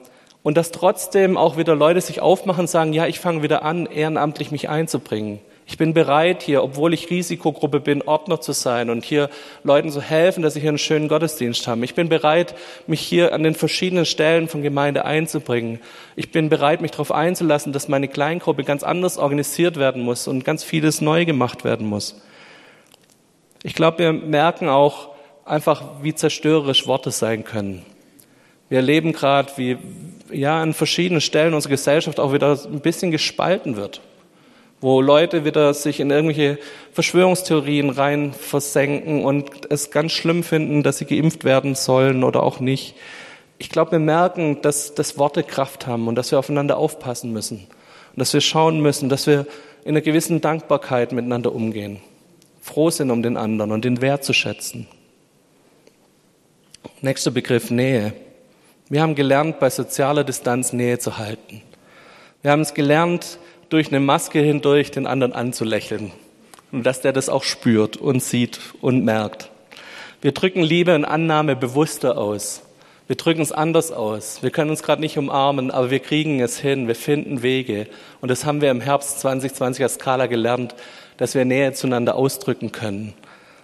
Und 0.43 0.57
dass 0.57 0.71
trotzdem 0.71 1.37
auch 1.37 1.59
wieder 1.59 1.75
Leute 1.75 2.01
sich 2.01 2.23
aufmachen 2.23 2.63
und 2.63 2.71
sagen, 2.71 2.95
ja, 2.95 3.07
ich 3.07 3.21
fange 3.21 3.43
wieder 3.43 3.63
an, 3.63 3.85
ehrenamtlich 3.85 4.51
mich 4.51 4.71
einzubringen. 4.71 5.41
Ich 5.67 5.77
bin 5.77 5.93
bereit 5.93 6.43
hier, 6.43 6.65
obwohl 6.65 6.95
ich 6.95 7.11
Risikogruppe 7.11 7.79
bin, 7.79 8.03
Ordner 8.03 8.41
zu 8.41 8.53
sein 8.53 8.89
und 8.89 9.05
hier 9.05 9.29
Leuten 9.63 9.91
zu 9.91 10.01
helfen, 10.01 10.43
dass 10.43 10.55
sie 10.55 10.61
hier 10.61 10.71
einen 10.71 10.79
schönen 10.79 11.09
Gottesdienst 11.09 11.69
haben. 11.69 11.83
Ich 11.83 11.95
bin 11.95 12.09
bereit, 12.09 12.55
mich 12.87 13.01
hier 13.01 13.35
an 13.35 13.43
den 13.43 13.55
verschiedenen 13.55 14.07
Stellen 14.07 14.49
von 14.49 14.63
Gemeinde 14.63 15.05
einzubringen. 15.05 15.79
Ich 16.17 16.33
bin 16.33 16.49
bereit, 16.49 16.81
mich 16.81 16.91
darauf 16.93 17.13
einzulassen, 17.13 17.73
dass 17.73 17.89
meine 17.89 18.09
Kleingruppe 18.09 18.65
ganz 18.65 18.83
anders 18.83 19.19
organisiert 19.19 19.77
werden 19.77 20.03
muss 20.03 20.27
und 20.27 20.45
ganz 20.45 20.65
vieles 20.65 21.01
neu 21.01 21.25
gemacht 21.25 21.65
werden 21.65 21.87
muss. 21.87 22.21
Ich 23.63 23.75
glaube, 23.75 23.99
wir 23.99 24.13
merken 24.13 24.69
auch 24.69 25.11
einfach, 25.45 25.83
wie 26.03 26.15
zerstörerisch 26.15 26.87
Worte 26.87 27.11
sein 27.11 27.45
können. 27.45 27.85
Wir 28.71 28.79
erleben 28.79 29.13
gerade, 29.13 29.53
wie 29.57 29.77
ja 30.33 30.63
an 30.63 30.73
verschiedenen 30.73 31.21
Stellen 31.21 31.53
unserer 31.53 31.73
Gesellschaft 31.73 32.19
auch 32.19 32.33
wieder 32.33 32.59
ein 32.65 32.81
bisschen 32.81 33.11
gespalten 33.11 33.77
wird 33.77 34.01
wo 34.81 35.01
Leute 35.01 35.45
wieder 35.45 35.75
sich 35.75 36.01
in 36.01 36.11
irgendwelche 36.11 36.59
Verschwörungstheorien 36.93 37.91
rein 37.91 38.33
versenken 38.33 39.25
und 39.25 39.71
es 39.71 39.91
ganz 39.91 40.13
schlimm 40.13 40.43
finden, 40.43 40.83
dass 40.83 40.99
sie 40.99 41.05
geimpft 41.05 41.45
werden 41.45 41.75
sollen 41.75 42.25
oder 42.25 42.43
auch 42.43 42.61
nicht. 42.61 42.95
Ich 43.59 43.69
glaube, 43.69 43.93
wir 43.93 43.99
merken, 43.99 44.63
dass, 44.63 44.95
dass 44.95 45.19
Worte 45.19 45.43
Kraft 45.43 45.87
haben 45.87 46.09
und 46.09 46.15
dass 46.15 46.31
wir 46.31 46.39
aufeinander 46.39 46.79
aufpassen 46.79 47.33
müssen 47.33 47.59
und 47.59 48.19
dass 48.19 48.33
wir 48.33 48.41
schauen 48.41 48.81
müssen, 48.81 49.11
dass 49.11 49.27
wir 49.27 49.47
in 49.85 49.91
einer 49.91 50.01
gewissen 50.01 50.41
Dankbarkeit 50.41 51.13
miteinander 51.13 51.55
umgehen, 51.55 52.01
froh 52.63 52.89
sind 52.89 53.11
um 53.11 53.23
den 53.23 53.37
anderen 53.37 53.73
und 53.73 53.85
den 53.85 54.01
Wert 54.01 54.25
zu 54.25 54.33
schätzen. 54.33 54.87
Nächster 57.03 57.31
Begriff 57.31 57.71
Nähe. 57.71 58.15
Wir 58.93 59.03
haben 59.03 59.15
gelernt, 59.15 59.61
bei 59.61 59.71
sozialer 59.71 60.25
Distanz 60.25 60.73
Nähe 60.73 60.99
zu 60.99 61.17
halten. 61.17 61.63
Wir 62.43 62.51
haben 62.51 62.63
es 62.63 62.75
gelernt, 62.75 63.39
durch 63.69 63.87
eine 63.87 64.01
Maske 64.01 64.41
hindurch 64.41 64.91
den 64.91 65.07
anderen 65.07 65.33
anzulächeln 65.33 66.11
und 66.73 66.85
dass 66.85 67.01
der 67.01 67.13
das 67.13 67.29
auch 67.29 67.45
spürt 67.45 67.97
und 67.97 68.21
sieht 68.21 68.59
und 68.81 69.05
merkt. 69.05 69.49
Wir 70.23 70.33
drücken 70.33 70.63
Liebe 70.63 70.97
und 70.97 71.05
Annahme 71.05 71.55
bewusster 71.55 72.19
aus. 72.19 72.63
Wir 73.07 73.15
drücken 73.15 73.43
es 73.43 73.53
anders 73.53 73.93
aus. 73.93 74.43
Wir 74.43 74.51
können 74.51 74.71
uns 74.71 74.83
gerade 74.83 75.01
nicht 75.01 75.17
umarmen, 75.17 75.71
aber 75.71 75.93
wir 75.93 76.01
kriegen 76.01 76.41
es 76.41 76.59
hin. 76.59 76.89
Wir 76.89 76.97
finden 76.97 77.45
Wege. 77.45 77.87
Und 78.21 78.29
das 78.29 78.45
haben 78.45 78.61
wir 78.61 78.73
im 78.73 78.81
Herbst 78.81 79.21
2020 79.21 79.85
als 79.85 79.95
Skala 79.95 80.27
gelernt, 80.27 80.75
dass 81.17 81.37
wir 81.37 81.45
Nähe 81.45 81.75
zueinander 81.75 82.17
ausdrücken 82.17 82.73
können, 82.73 83.15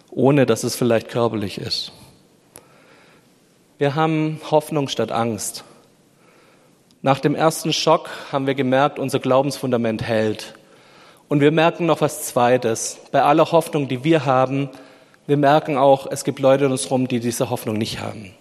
ohne 0.09 0.47
dass 0.47 0.63
es 0.63 0.77
vielleicht 0.77 1.09
körperlich 1.09 1.59
ist. 1.59 1.91
Wir 3.79 3.95
haben 3.95 4.41
Hoffnung 4.51 4.89
statt 4.89 5.13
Angst. 5.13 5.63
Nach 7.03 7.21
dem 7.21 7.35
ersten 7.35 7.75
Schock 7.75 8.09
haben 8.33 8.47
wir 8.47 8.55
gemerkt, 8.55 8.99
unser 8.99 9.19
Glaubensfundament 9.19 10.03
hält. 10.03 10.55
Und 11.29 11.41
wir 11.43 11.51
merken 11.51 11.85
noch 11.85 12.01
was 12.01 12.23
Zweites. 12.23 12.99
Bei 13.13 13.23
aller 13.23 13.53
Hoffnung, 13.53 13.87
die 13.87 14.03
wir 14.03 14.25
haben, 14.25 14.71
wir 15.27 15.37
merken 15.37 15.77
auch, 15.77 16.07
es 16.11 16.25
gibt 16.25 16.39
Leute 16.39 16.65
in 16.65 16.73
uns 16.73 16.91
rum, 16.91 17.07
die 17.07 17.21
diese 17.21 17.51
Hoffnung 17.51 17.77
nicht 17.77 18.01
haben. 18.01 18.33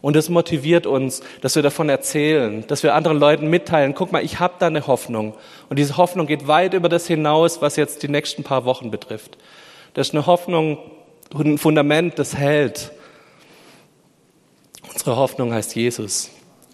Und 0.00 0.14
es 0.14 0.28
motiviert 0.28 0.86
uns, 0.86 1.22
dass 1.40 1.56
wir 1.56 1.64
davon 1.64 1.88
erzählen, 1.88 2.64
dass 2.68 2.84
wir 2.84 2.94
anderen 2.94 3.18
Leuten 3.18 3.48
mitteilen, 3.48 3.96
guck 3.96 4.12
mal, 4.12 4.22
ich 4.22 4.38
habe 4.38 4.54
da 4.60 4.68
eine 4.68 4.86
Hoffnung. 4.86 5.34
Und 5.68 5.80
diese 5.80 5.96
Hoffnung 5.96 6.28
geht 6.28 6.46
weit 6.46 6.74
über 6.74 6.88
das 6.88 7.08
hinaus, 7.08 7.60
was 7.60 7.74
jetzt 7.74 8.04
die 8.04 8.08
nächsten 8.08 8.44
paar 8.44 8.64
Wochen 8.64 8.92
betrifft. 8.92 9.38
Das 9.94 10.10
ist 10.10 10.14
eine 10.14 10.26
Hoffnung, 10.26 10.78
ein 11.34 11.58
Fundament, 11.58 12.16
das 12.20 12.36
hält. 12.36 12.92
Unsere 14.98 15.14
Hoffnung 15.14 15.52
heißt 15.52 15.76
Jesus. 15.76 16.28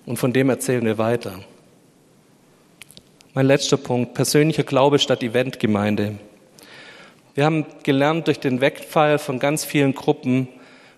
Und 0.07 0.17
von 0.17 0.33
dem 0.33 0.49
erzählen 0.49 0.83
wir 0.83 0.97
weiter. 0.97 1.41
Mein 3.35 3.45
letzter 3.45 3.77
Punkt, 3.77 4.15
persönlicher 4.15 4.63
Glaube 4.63 4.99
statt 4.99 5.23
Eventgemeinde. 5.23 6.15
Wir 7.35 7.45
haben 7.45 7.67
gelernt 7.83 8.27
durch 8.27 8.41
den 8.41 8.63
Wegfall 8.63 9.19
von 9.19 9.39
ganz 9.39 9.67
vielen 9.67 9.93
Gruppen 9.93 10.49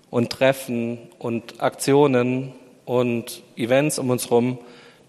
und 0.09 0.31
Treffen 0.31 0.99
und 1.19 1.61
Aktionen 1.61 2.53
und 2.85 3.43
Events 3.57 3.99
um 3.99 4.11
uns 4.11 4.27
herum, 4.27 4.59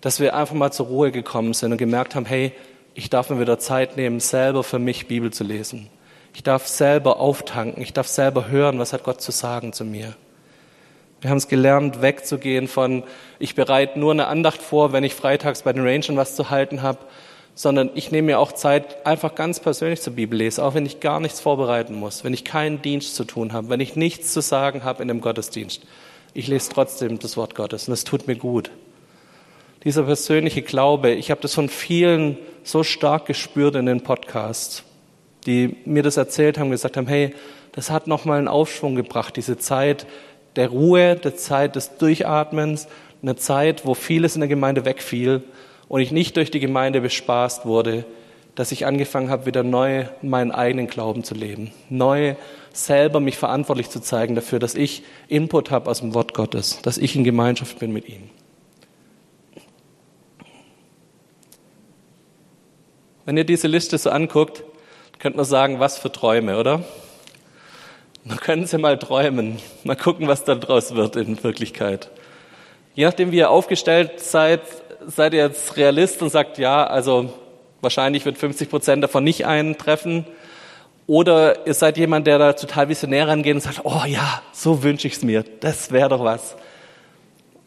dass 0.02 0.20
wir 0.20 0.36
einfach 0.36 0.56
mal 0.56 0.72
zur 0.72 0.88
Ruhe 0.88 1.12
gekommen 1.12 1.54
sind 1.54 1.72
und 1.72 1.78
gemerkt 1.78 2.16
haben, 2.16 2.26
hey, 2.26 2.52
ich 2.96 3.12
darf 3.12 3.30
mir 3.30 3.40
wieder 3.40 3.60
Zeit 3.60 3.96
nehmen, 3.96 4.22
selber 4.22 4.64
für 4.64 4.80
mich 4.80 5.08
Bibel 5.08 5.32
zu 5.32 5.44
lesen. 5.44 5.88
Ich 6.34 6.42
darf 6.42 6.66
selber 6.66 7.20
auftanken, 7.20 7.84
ich 7.84 7.94
darf 7.94 8.08
selber 8.08 8.48
hören, 8.48 8.80
was 8.80 8.92
hat 8.92 9.04
Gott 9.04 9.22
zu 9.22 9.32
sagen 9.32 9.72
zu 9.72 9.86
mir. 9.86 10.16
Wir 11.22 11.32
haben 11.32 11.38
es 11.38 11.48
gelernt, 11.48 12.02
wegzugehen 12.02 12.68
von, 12.68 13.04
ich 13.40 13.56
bereite 13.56 14.00
nur 14.00 14.12
eine 14.12 14.28
Andacht 14.28 14.62
vor, 14.62 14.94
wenn 14.94 15.04
ich 15.04 15.16
freitags 15.16 15.64
bei 15.64 15.74
den 15.74 15.86
Rangern 15.86 16.16
was 16.16 16.36
zu 16.36 16.50
halten 16.52 16.84
habe, 16.84 17.00
sondern 17.56 17.90
ich 17.96 18.12
nehme 18.12 18.28
mir 18.28 18.40
auch 18.40 18.52
Zeit, 18.52 19.04
einfach 19.08 19.34
ganz 19.34 19.60
persönlich 19.60 20.00
zur 20.00 20.14
Bibel 20.14 20.38
lesen, 20.38 20.62
auch 20.62 20.76
wenn 20.76 20.86
ich 20.86 21.00
gar 21.00 21.20
nichts 21.20 21.40
vorbereiten 21.40 21.96
muss, 21.96 22.24
wenn 22.24 22.34
ich 22.34 22.44
keinen 22.44 22.84
Dienst 22.84 23.16
zu 23.16 23.24
tun 23.24 23.52
habe, 23.52 23.70
wenn 23.70 23.80
ich 23.80 23.96
nichts 23.96 24.32
zu 24.32 24.42
sagen 24.42 24.84
habe 24.84 25.02
in 25.02 25.08
dem 25.08 25.22
Gottesdienst. 25.22 25.82
Ich 26.36 26.48
lese 26.48 26.70
trotzdem 26.72 27.18
das 27.18 27.36
Wort 27.36 27.56
Gottes 27.56 27.88
und 27.88 27.96
es 27.96 28.04
tut 28.04 28.28
mir 28.28 28.36
gut. 28.36 28.70
Dieser 29.84 30.04
persönliche 30.04 30.62
Glaube, 30.62 31.12
ich 31.12 31.32
habe 31.32 31.42
das 31.42 31.56
von 31.56 31.68
vielen 31.68 32.38
so 32.64 32.84
stark 32.84 33.26
gespürt 33.26 33.76
in 33.76 33.88
den 33.88 34.02
Podcasts, 34.02 34.84
die 35.48 35.78
mir 35.86 36.04
das 36.04 36.18
erzählt 36.18 36.60
haben, 36.60 36.70
gesagt 36.70 36.96
haben, 36.96 37.08
hey, 37.08 37.34
das 37.72 37.90
hat 37.90 38.06
nochmal 38.06 38.38
einen 38.38 38.48
Aufschwung 38.48 38.96
gebracht, 38.96 39.36
diese 39.36 39.58
Zeit 39.58 40.06
der 40.58 40.70
Ruhe, 40.70 41.16
der 41.16 41.38
Zeit 41.38 41.76
des 41.76 41.98
Durchatmens, 41.98 42.88
eine 43.22 43.36
Zeit, 43.36 43.86
wo 43.86 43.94
vieles 43.94 44.36
in 44.36 44.42
der 44.42 44.50
Gemeinde 44.50 44.86
wegfiel 44.86 45.44
und 45.88 46.02
ich 46.02 46.12
nicht 46.12 46.36
durch 46.36 46.52
die 46.52 46.60
Gemeinde 46.60 47.00
bespaßt 47.02 47.66
wurde, 47.66 48.06
dass 48.56 48.72
ich 48.72 48.86
angefangen 48.86 49.30
habe, 49.30 49.46
wieder 49.46 49.64
neu 49.64 50.06
meinen 50.22 50.52
eigenen 50.52 50.88
Glauben 50.88 51.24
zu 51.24 51.36
leben, 51.36 51.72
neu 51.90 52.36
selber 52.74 53.20
mich 53.20 53.38
verantwortlich 53.38 53.90
zu 53.90 54.02
zeigen 54.02 54.36
dafür, 54.36 54.60
dass 54.60 54.76
ich 54.76 55.04
Input 55.28 55.72
habe 55.72 55.90
aus 55.90 56.00
dem 56.00 56.14
Wort 56.14 56.34
Gottes, 56.34 56.80
dass 56.82 56.98
ich 56.98 57.16
in 57.16 57.24
Gemeinschaft 57.24 57.80
bin 57.80 57.94
mit 57.94 58.10
ihm. 58.10 58.30
Wenn 63.26 63.38
ihr 63.38 63.44
diese 63.44 63.68
Liste 63.68 63.98
so 63.98 64.10
anguckt, 64.10 64.64
könnt 65.20 65.36
man 65.36 65.46
sagen, 65.46 65.80
was 65.80 65.98
für 65.98 66.12
Träume, 66.12 66.58
oder? 66.58 66.84
Man 68.28 68.40
können 68.40 68.66
sie 68.66 68.78
mal 68.78 69.00
träumen, 69.00 69.58
mal 69.86 69.96
gucken, 69.96 70.28
was 70.28 70.44
da 70.44 70.56
draus 70.56 70.96
wird 70.96 71.16
in 71.16 71.42
Wirklichkeit. 71.44 72.10
Je 72.94 73.06
nachdem, 73.06 73.32
wie 73.32 73.38
ihr 73.38 73.50
aufgestellt 73.50 74.20
seid, 74.20 74.62
seid 75.06 75.34
ihr 75.34 75.44
jetzt 75.46 75.78
Realist 75.78 76.22
und 76.22 76.30
sagt, 76.30 76.58
ja, 76.58 76.86
also 76.86 77.32
wahrscheinlich 77.80 78.26
wird 78.26 78.38
50 78.38 78.70
Prozent 78.70 79.04
davon 79.04 79.24
nicht 79.24 79.46
eintreffen. 79.46 80.26
Oder 81.06 81.66
ihr 81.66 81.74
seid 81.74 81.98
jemand, 81.98 82.28
der 82.28 82.38
da 82.38 82.52
total 82.52 82.90
visionär 82.90 83.30
rangeht 83.30 83.56
und 83.56 83.62
sagt, 83.62 83.82
oh 83.86 84.02
ja, 84.06 84.42
so 84.52 84.84
wünsche 84.84 85.08
ich 85.08 85.14
es 85.14 85.24
mir, 85.24 85.46
das 85.62 85.92
wäre 85.92 86.10
doch 86.10 86.24
was. 86.24 86.58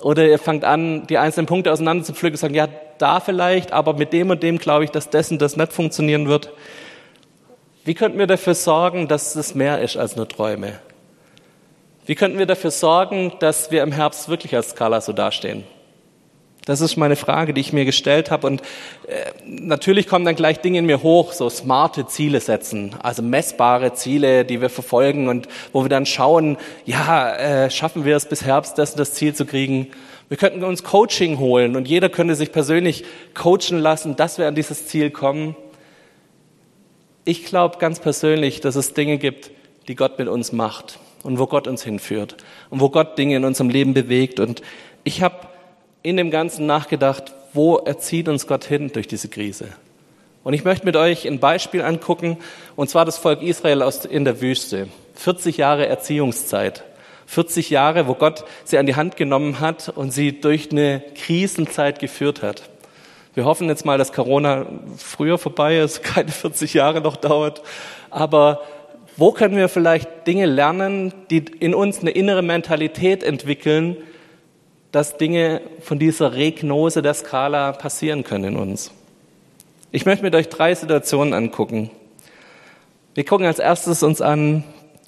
Oder 0.03 0.27
ihr 0.27 0.39
fangt 0.39 0.65
an, 0.65 1.07
die 1.07 1.17
einzelnen 1.17 1.47
Punkte 1.47 1.73
auseinander 1.73 2.05
zu 2.05 2.13
pflücken 2.13 2.35
und 2.35 2.41
sagen, 2.41 2.55
ja, 2.55 2.69
da 2.99 3.21
vielleicht, 3.21 3.73
aber 3.73 3.95
mit 3.95 4.13
dem 4.13 4.29
und 4.29 4.43
dem 4.43 4.59
glaube 4.59 4.85
ich, 4.85 4.91
dass 4.91 5.09
das 5.09 5.31
und 5.31 5.41
das 5.41 5.57
nicht 5.57 5.73
funktionieren 5.73 6.29
wird. 6.29 6.53
Wie 7.85 7.95
könnten 7.95 8.19
wir 8.19 8.27
dafür 8.27 8.55
sorgen, 8.55 9.09
dass 9.09 9.35
es 9.37 9.55
mehr 9.55 9.81
ist 9.81 9.97
als 9.97 10.17
nur 10.17 10.29
Träume? 10.29 10.79
Wie 12.07 12.15
könnten 12.15 12.39
wir 12.39 12.47
dafür 12.47 12.71
sorgen, 12.71 13.33
dass 13.41 13.71
wir 13.71 13.83
im 13.83 13.93
Herbst 13.93 14.29
wirklich 14.29 14.55
als 14.55 14.71
Skala 14.71 15.01
so 15.01 15.13
dastehen? 15.13 15.65
Das 16.67 16.83
ist 16.83 16.97
meine 16.97 17.17
Frage, 17.17 17.55
die 17.55 17.63
ich 17.63 17.73
mir 17.73 17.87
gestellt 17.87 18.31
habe. 18.31 18.47
Und 18.47 18.61
äh, 19.07 19.31
natürlich 19.47 20.07
kommen 20.07 20.27
dann 20.27 20.35
gleich 20.35 20.61
Dinge 20.61 20.79
in 20.79 20.87
mir 20.87 21.03
hoch, 21.03 21.33
so 21.33 21.49
smarte 21.49 22.07
Ziele 22.07 22.41
setzen, 22.41 22.95
also 23.03 23.23
messbare 23.23 23.95
Ziele, 23.95 24.45
die 24.45 24.61
wir 24.61 24.69
verfolgen 24.69 25.29
und 25.29 25.49
wo 25.73 25.83
wir 25.83 25.89
dann 25.89 26.05
schauen, 26.05 26.59
ja, 26.85 27.35
äh, 27.35 27.71
schaffen 27.71 28.05
wir 28.05 28.15
es 28.15 28.27
bis 28.27 28.45
Herbst, 28.45 28.77
das 28.77 28.95
das 28.95 29.15
Ziel 29.15 29.35
zu 29.35 29.47
kriegen. 29.47 29.89
Wir 30.29 30.37
könnten 30.37 30.63
uns 30.63 30.85
Coaching 30.85 31.39
holen 31.39 31.77
und 31.77 31.89
jeder 31.89 32.09
könnte 32.09 32.35
sich 32.35 32.53
persönlich 32.53 33.05
coachen 33.35 33.79
lassen, 33.79 34.17
dass 34.17 34.37
wir 34.37 34.47
an 34.47 34.55
dieses 34.55 34.87
Ziel 34.87 35.11
kommen. 35.11 35.57
Ich 37.31 37.45
glaube 37.45 37.79
ganz 37.79 38.01
persönlich, 38.01 38.61
dass 38.61 38.75
es 38.75 38.93
Dinge 38.93 39.17
gibt, 39.17 39.53
die 39.87 39.95
Gott 39.95 40.19
mit 40.19 40.27
uns 40.27 40.51
macht 40.51 40.99
und 41.23 41.39
wo 41.39 41.47
Gott 41.47 41.69
uns 41.69 41.85
hinführt 41.85 42.35
und 42.71 42.81
wo 42.81 42.89
Gott 42.89 43.17
Dinge 43.17 43.37
in 43.37 43.45
unserem 43.45 43.71
Leben 43.71 43.95
bewegt. 43.95 44.41
Und 44.41 44.63
ich 45.05 45.23
habe 45.23 45.47
in 46.03 46.17
dem 46.17 46.33
Ganzen 46.33 46.67
nachgedacht, 46.67 47.33
wo 47.53 47.77
erzieht 47.77 48.29
uns 48.29 48.49
Gott 48.49 48.65
hin 48.65 48.91
durch 48.93 49.07
diese 49.07 49.29
Krise? 49.29 49.69
Und 50.43 50.55
ich 50.55 50.65
möchte 50.65 50.85
mit 50.85 50.97
euch 50.97 51.25
ein 51.25 51.39
Beispiel 51.39 51.83
angucken, 51.83 52.37
und 52.75 52.91
zwar 52.91 53.05
das 53.05 53.17
Volk 53.17 53.43
Israel 53.43 53.83
aus, 53.83 54.05
in 54.05 54.25
der 54.25 54.41
Wüste. 54.41 54.89
40 55.15 55.57
Jahre 55.57 55.87
Erziehungszeit. 55.87 56.83
40 57.27 57.71
Jahre, 57.71 58.09
wo 58.09 58.15
Gott 58.15 58.45
sie 58.65 58.77
an 58.77 58.87
die 58.87 58.97
Hand 58.97 59.17
genommen 59.17 59.61
hat 59.61 59.89
und 59.89 60.11
sie 60.11 60.41
durch 60.41 60.73
eine 60.73 61.01
Krisenzeit 61.15 62.01
geführt 62.01 62.43
hat. 62.43 62.69
Wir 63.35 63.45
hoffen 63.45 63.69
jetzt 63.69 63.85
mal, 63.85 63.99
dass 63.99 64.13
Corona 64.13 64.67
früher 64.97 65.39
vorbei 65.39 65.79
ist, 65.79 66.03
keine 66.03 66.31
40 66.31 66.75
Jahre 66.75 67.01
noch 67.01 67.17
dauert. 67.17 67.63
Aber 68.11 68.63
wo 69.17 69.33
können 69.33 69.57
wir 69.57 69.69
vielleicht 69.69 70.27
Dinge 70.27 70.47
lernen, 70.47 71.13
die 71.31 71.39
in 71.39 71.75
uns 71.75 72.01
eine 72.01 72.11
innere 72.11 72.43
Mentalität 72.43 73.23
entwickeln, 73.23 73.97
dass 74.93 75.17
Dinge 75.19 75.61
von 75.81 75.99
dieser 75.99 76.35
Regnose 76.35 77.03
der 77.03 77.15
Skala 77.15 77.73
passieren 77.73 78.25
können 78.25 78.55
in 78.55 78.57
uns. 78.57 78.91
Ich 79.93 80.07
möchte 80.07 80.25
mit 80.25 80.35
euch 80.35 80.49
drei 80.49 80.75
Situationen 80.75 81.35
angucken. 81.35 81.91
Wir 83.15 83.25
gucken 83.25 83.47
als 83.47 83.59
erstes 83.59 84.03
uns 84.03 84.21
an 84.21 84.65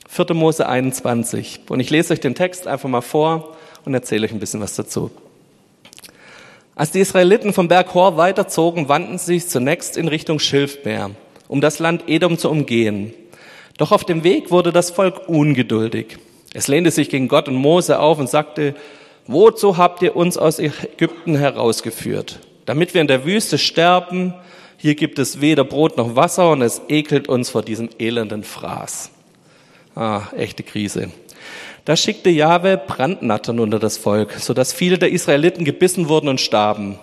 4. 0.08 0.34
Mose 0.34 0.68
21 0.68 1.62
und 1.68 1.80
ich 1.80 1.90
lese 1.90 2.12
euch 2.12 2.20
den 2.20 2.34
Text 2.34 2.66
einfach 2.66 2.88
mal 2.88 3.00
vor 3.00 3.56
und 3.84 3.94
erzähle 3.94 4.26
euch 4.26 4.32
ein 4.32 4.40
bisschen 4.40 4.60
was 4.60 4.76
dazu. 4.76 5.10
Als 6.74 6.90
die 6.90 7.00
Israeliten 7.00 7.52
vom 7.52 7.68
Berg 7.68 7.92
Hor 7.92 8.16
weiterzogen, 8.16 8.88
wandten 8.88 9.18
sie 9.18 9.38
sich 9.38 9.48
zunächst 9.48 9.96
in 9.96 10.08
Richtung 10.08 10.38
Schilfmeer, 10.38 11.10
um 11.48 11.60
das 11.60 11.78
Land 11.78 12.04
Edom 12.08 12.38
zu 12.38 12.50
umgehen. 12.50 13.12
Doch 13.76 13.92
auf 13.92 14.04
dem 14.04 14.24
Weg 14.24 14.50
wurde 14.50 14.72
das 14.72 14.90
Volk 14.90 15.28
ungeduldig. 15.28 16.18
Es 16.54 16.68
lehnte 16.68 16.90
sich 16.90 17.10
gegen 17.10 17.28
Gott 17.28 17.48
und 17.48 17.56
Mose 17.56 17.98
auf 17.98 18.18
und 18.18 18.28
sagte, 18.28 18.74
Wozu 19.26 19.76
habt 19.76 20.02
ihr 20.02 20.16
uns 20.16 20.36
aus 20.36 20.58
Ägypten 20.58 21.36
herausgeführt? 21.36 22.40
Damit 22.66 22.92
wir 22.94 23.00
in 23.00 23.06
der 23.06 23.24
Wüste 23.24 23.56
sterben. 23.56 24.34
Hier 24.76 24.96
gibt 24.96 25.20
es 25.20 25.40
weder 25.40 25.62
Brot 25.62 25.96
noch 25.96 26.16
Wasser 26.16 26.50
und 26.50 26.62
es 26.62 26.82
ekelt 26.88 27.28
uns 27.28 27.50
vor 27.50 27.62
diesem 27.62 27.88
elenden 28.00 28.42
Fraß. 28.42 29.10
Ah, 29.94 30.22
echte 30.36 30.64
Krise. 30.64 31.10
Da 31.84 31.96
schickte 31.96 32.30
Jahwe 32.30 32.76
Brandnattern 32.76 33.58
unter 33.58 33.80
das 33.80 33.96
Volk, 33.96 34.34
sodass 34.38 34.72
viele 34.72 34.98
der 34.98 35.10
Israeliten 35.10 35.64
gebissen 35.64 36.08
wurden 36.08 36.28
und 36.28 36.40
starben. 36.40 36.98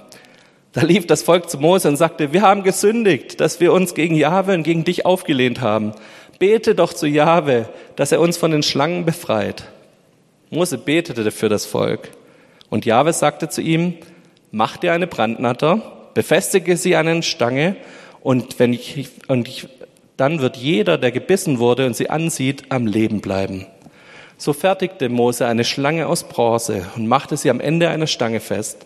Da 0.71 0.81
lief 0.81 1.05
das 1.05 1.23
Volk 1.23 1.49
zu 1.49 1.57
Mose 1.57 1.89
und 1.89 1.97
sagte, 1.97 2.31
wir 2.31 2.43
haben 2.43 2.63
gesündigt, 2.63 3.41
dass 3.41 3.59
wir 3.59 3.73
uns 3.73 3.93
gegen 3.93 4.15
Jahwe 4.15 4.53
und 4.53 4.63
gegen 4.63 4.85
dich 4.85 5.05
aufgelehnt 5.05 5.59
haben. 5.59 5.93
Bete 6.37 6.75
doch 6.75 6.93
zu 6.93 7.07
Jahwe, 7.07 7.67
dass 7.97 8.13
er 8.13 8.21
uns 8.21 8.37
von 8.37 8.51
den 8.51 8.63
Schlangen 8.63 9.03
befreit. 9.03 9.65
Mose 10.49 10.77
betete 10.77 11.29
für 11.31 11.49
das 11.49 11.65
Volk. 11.65 12.11
Und 12.69 12.85
Jahwe 12.85 13.11
sagte 13.11 13.49
zu 13.49 13.61
ihm, 13.61 13.95
mach 14.51 14.77
dir 14.77 14.93
eine 14.93 15.07
Brandnatter, 15.07 16.09
befestige 16.13 16.77
sie 16.77 16.95
an 16.95 17.07
eine 17.07 17.23
Stange 17.23 17.75
und, 18.21 18.59
wenn 18.59 18.71
ich, 18.71 19.09
und 19.27 19.49
ich, 19.49 19.67
dann 20.15 20.39
wird 20.39 20.55
jeder, 20.55 20.97
der 20.97 21.11
gebissen 21.11 21.59
wurde 21.59 21.85
und 21.85 21.95
sie 21.95 22.09
ansieht, 22.09 22.65
am 22.69 22.87
Leben 22.87 23.19
bleiben. 23.19 23.65
So 24.39 24.53
fertigte 24.53 25.09
Mose 25.09 25.45
eine 25.47 25.65
Schlange 25.65 26.07
aus 26.07 26.23
Bronze 26.23 26.87
und 26.95 27.07
machte 27.07 27.35
sie 27.35 27.49
am 27.49 27.59
Ende 27.59 27.89
einer 27.89 28.07
Stange 28.07 28.39
fest. 28.39 28.85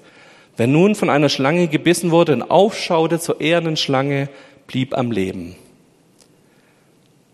Wer 0.57 0.65
nun 0.65 0.95
von 0.95 1.11
einer 1.11 1.29
Schlange 1.29 1.67
gebissen 1.67 2.09
wurde 2.09 2.33
und 2.33 2.41
aufschaute 2.41 3.19
zur 3.19 3.39
ehernen 3.39 3.77
Schlange, 3.77 4.29
blieb 4.65 4.97
am 4.97 5.11
Leben. 5.11 5.55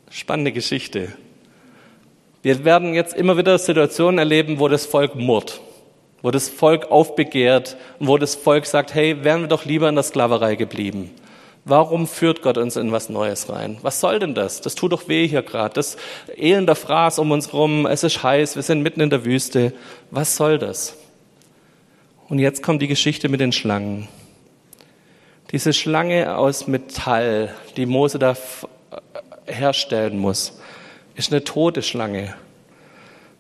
Spannende 0.10 0.52
Geschichte. 0.52 1.14
Wir 2.42 2.66
werden 2.66 2.94
jetzt 2.94 3.16
immer 3.16 3.38
wieder 3.38 3.58
Situationen 3.58 4.18
erleben, 4.18 4.60
wo 4.60 4.68
das 4.68 4.86
Volk 4.86 5.16
murrt, 5.16 5.62
wo 6.22 6.30
das 6.30 6.50
Volk 6.50 6.92
aufbegehrt 6.92 7.78
und 8.00 8.08
wo 8.08 8.18
das 8.18 8.36
Volk 8.36 8.66
sagt, 8.66 8.94
hey, 8.94 9.24
wären 9.24 9.42
wir 9.42 9.48
doch 9.48 9.64
lieber 9.64 9.88
in 9.88 9.96
der 9.96 10.04
Sklaverei 10.04 10.56
geblieben. 10.56 11.12
Warum 11.70 12.08
führt 12.08 12.42
Gott 12.42 12.58
uns 12.58 12.76
in 12.76 12.92
was 12.92 13.10
Neues 13.10 13.50
rein? 13.50 13.78
Was 13.82 14.00
soll 14.00 14.20
denn 14.20 14.36
das? 14.36 14.62
Das 14.62 14.76
tut 14.76 14.92
doch 14.92 15.08
weh 15.08 15.28
hier 15.28 15.44
gerade. 15.44 15.74
Das 15.74 15.98
elender 16.36 16.76
Fraß 16.76 17.20
um 17.20 17.32
uns 17.32 17.54
rum, 17.54 17.86
es 17.86 18.04
ist 18.04 18.24
heiß, 18.24 18.56
wir 18.56 18.64
sind 18.64 18.82
mitten 18.82 19.02
in 19.02 19.10
der 19.10 19.24
Wüste. 19.24 19.74
Was 20.12 20.36
soll 20.36 20.58
das? 20.58 20.96
Und 22.28 22.40
jetzt 22.40 22.64
kommt 22.64 22.82
die 22.82 22.88
Geschichte 22.88 23.30
mit 23.30 23.40
den 23.40 23.52
Schlangen. 23.52 24.08
Diese 25.52 25.74
Schlange 25.74 26.38
aus 26.38 26.68
Metall, 26.68 27.54
die 27.78 27.86
Mose 27.86 28.20
da 28.20 28.36
herstellen 29.46 30.18
muss 30.18 30.60
ist 31.20 31.34
eine 31.34 31.44
tote 31.44 31.82
Schlange. 31.82 32.34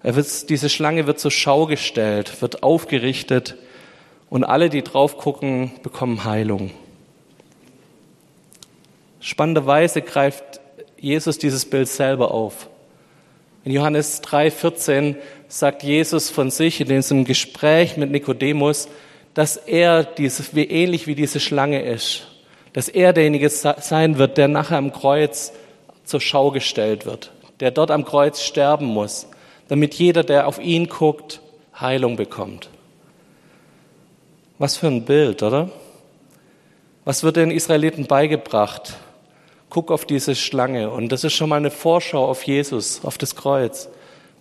Wird, 0.03 0.49
diese 0.49 0.67
Schlange 0.67 1.07
wird 1.07 1.17
zur 1.19 1.31
Schau 1.31 1.65
gestellt, 1.65 2.41
wird 2.41 2.61
aufgerichtet 2.61 3.55
und 4.29 4.43
alle, 4.43 4.69
die 4.69 4.83
drauf 4.83 5.17
gucken, 5.17 5.71
bekommen 5.81 6.25
Heilung. 6.25 6.71
Spannenderweise 9.29 10.01
greift 10.01 10.59
Jesus 10.97 11.37
dieses 11.37 11.69
Bild 11.69 11.87
selber 11.87 12.31
auf. 12.31 12.67
In 13.63 13.71
Johannes 13.71 14.23
3,14 14.23 15.17
sagt 15.47 15.83
Jesus 15.83 16.31
von 16.31 16.49
sich 16.49 16.81
in 16.81 16.87
diesem 16.87 17.25
Gespräch 17.25 17.95
mit 17.95 18.09
Nikodemus, 18.09 18.89
dass 19.35 19.55
er 19.55 20.03
dieses, 20.03 20.55
wie 20.55 20.63
ähnlich 20.63 21.05
wie 21.05 21.13
diese 21.13 21.39
Schlange 21.39 21.83
ist, 21.83 22.25
dass 22.73 22.89
er 22.89 23.13
derjenige 23.13 23.49
sein 23.49 24.17
wird, 24.17 24.39
der 24.39 24.47
nachher 24.47 24.79
am 24.79 24.91
Kreuz 24.91 25.53
zur 26.05 26.21
Schau 26.21 26.49
gestellt 26.49 27.05
wird, 27.05 27.31
der 27.59 27.69
dort 27.69 27.91
am 27.91 28.05
Kreuz 28.05 28.41
sterben 28.41 28.87
muss, 28.87 29.27
damit 29.67 29.93
jeder, 29.93 30.23
der 30.23 30.47
auf 30.47 30.57
ihn 30.57 30.89
guckt, 30.89 31.39
Heilung 31.79 32.15
bekommt. 32.15 32.71
Was 34.57 34.75
für 34.75 34.87
ein 34.87 35.05
Bild, 35.05 35.43
oder? 35.43 35.69
Was 37.05 37.21
wird 37.21 37.35
den 37.35 37.51
Israeliten 37.51 38.07
beigebracht? 38.07 38.97
Guck 39.69 39.91
auf 39.91 40.05
diese 40.05 40.35
Schlange. 40.35 40.89
Und 40.89 41.11
das 41.11 41.23
ist 41.23 41.33
schon 41.33 41.49
mal 41.49 41.57
eine 41.57 41.71
Vorschau 41.71 42.25
auf 42.25 42.43
Jesus, 42.43 43.01
auf 43.03 43.17
das 43.17 43.35
Kreuz. 43.35 43.89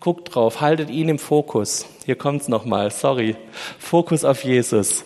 Guckt 0.00 0.34
drauf, 0.34 0.60
haltet 0.60 0.90
ihn 0.90 1.08
im 1.08 1.18
Fokus. 1.18 1.86
Hier 2.06 2.16
kommt's 2.16 2.48
nochmal, 2.48 2.90
sorry. 2.90 3.36
Fokus 3.78 4.24
auf 4.24 4.44
Jesus. 4.44 5.04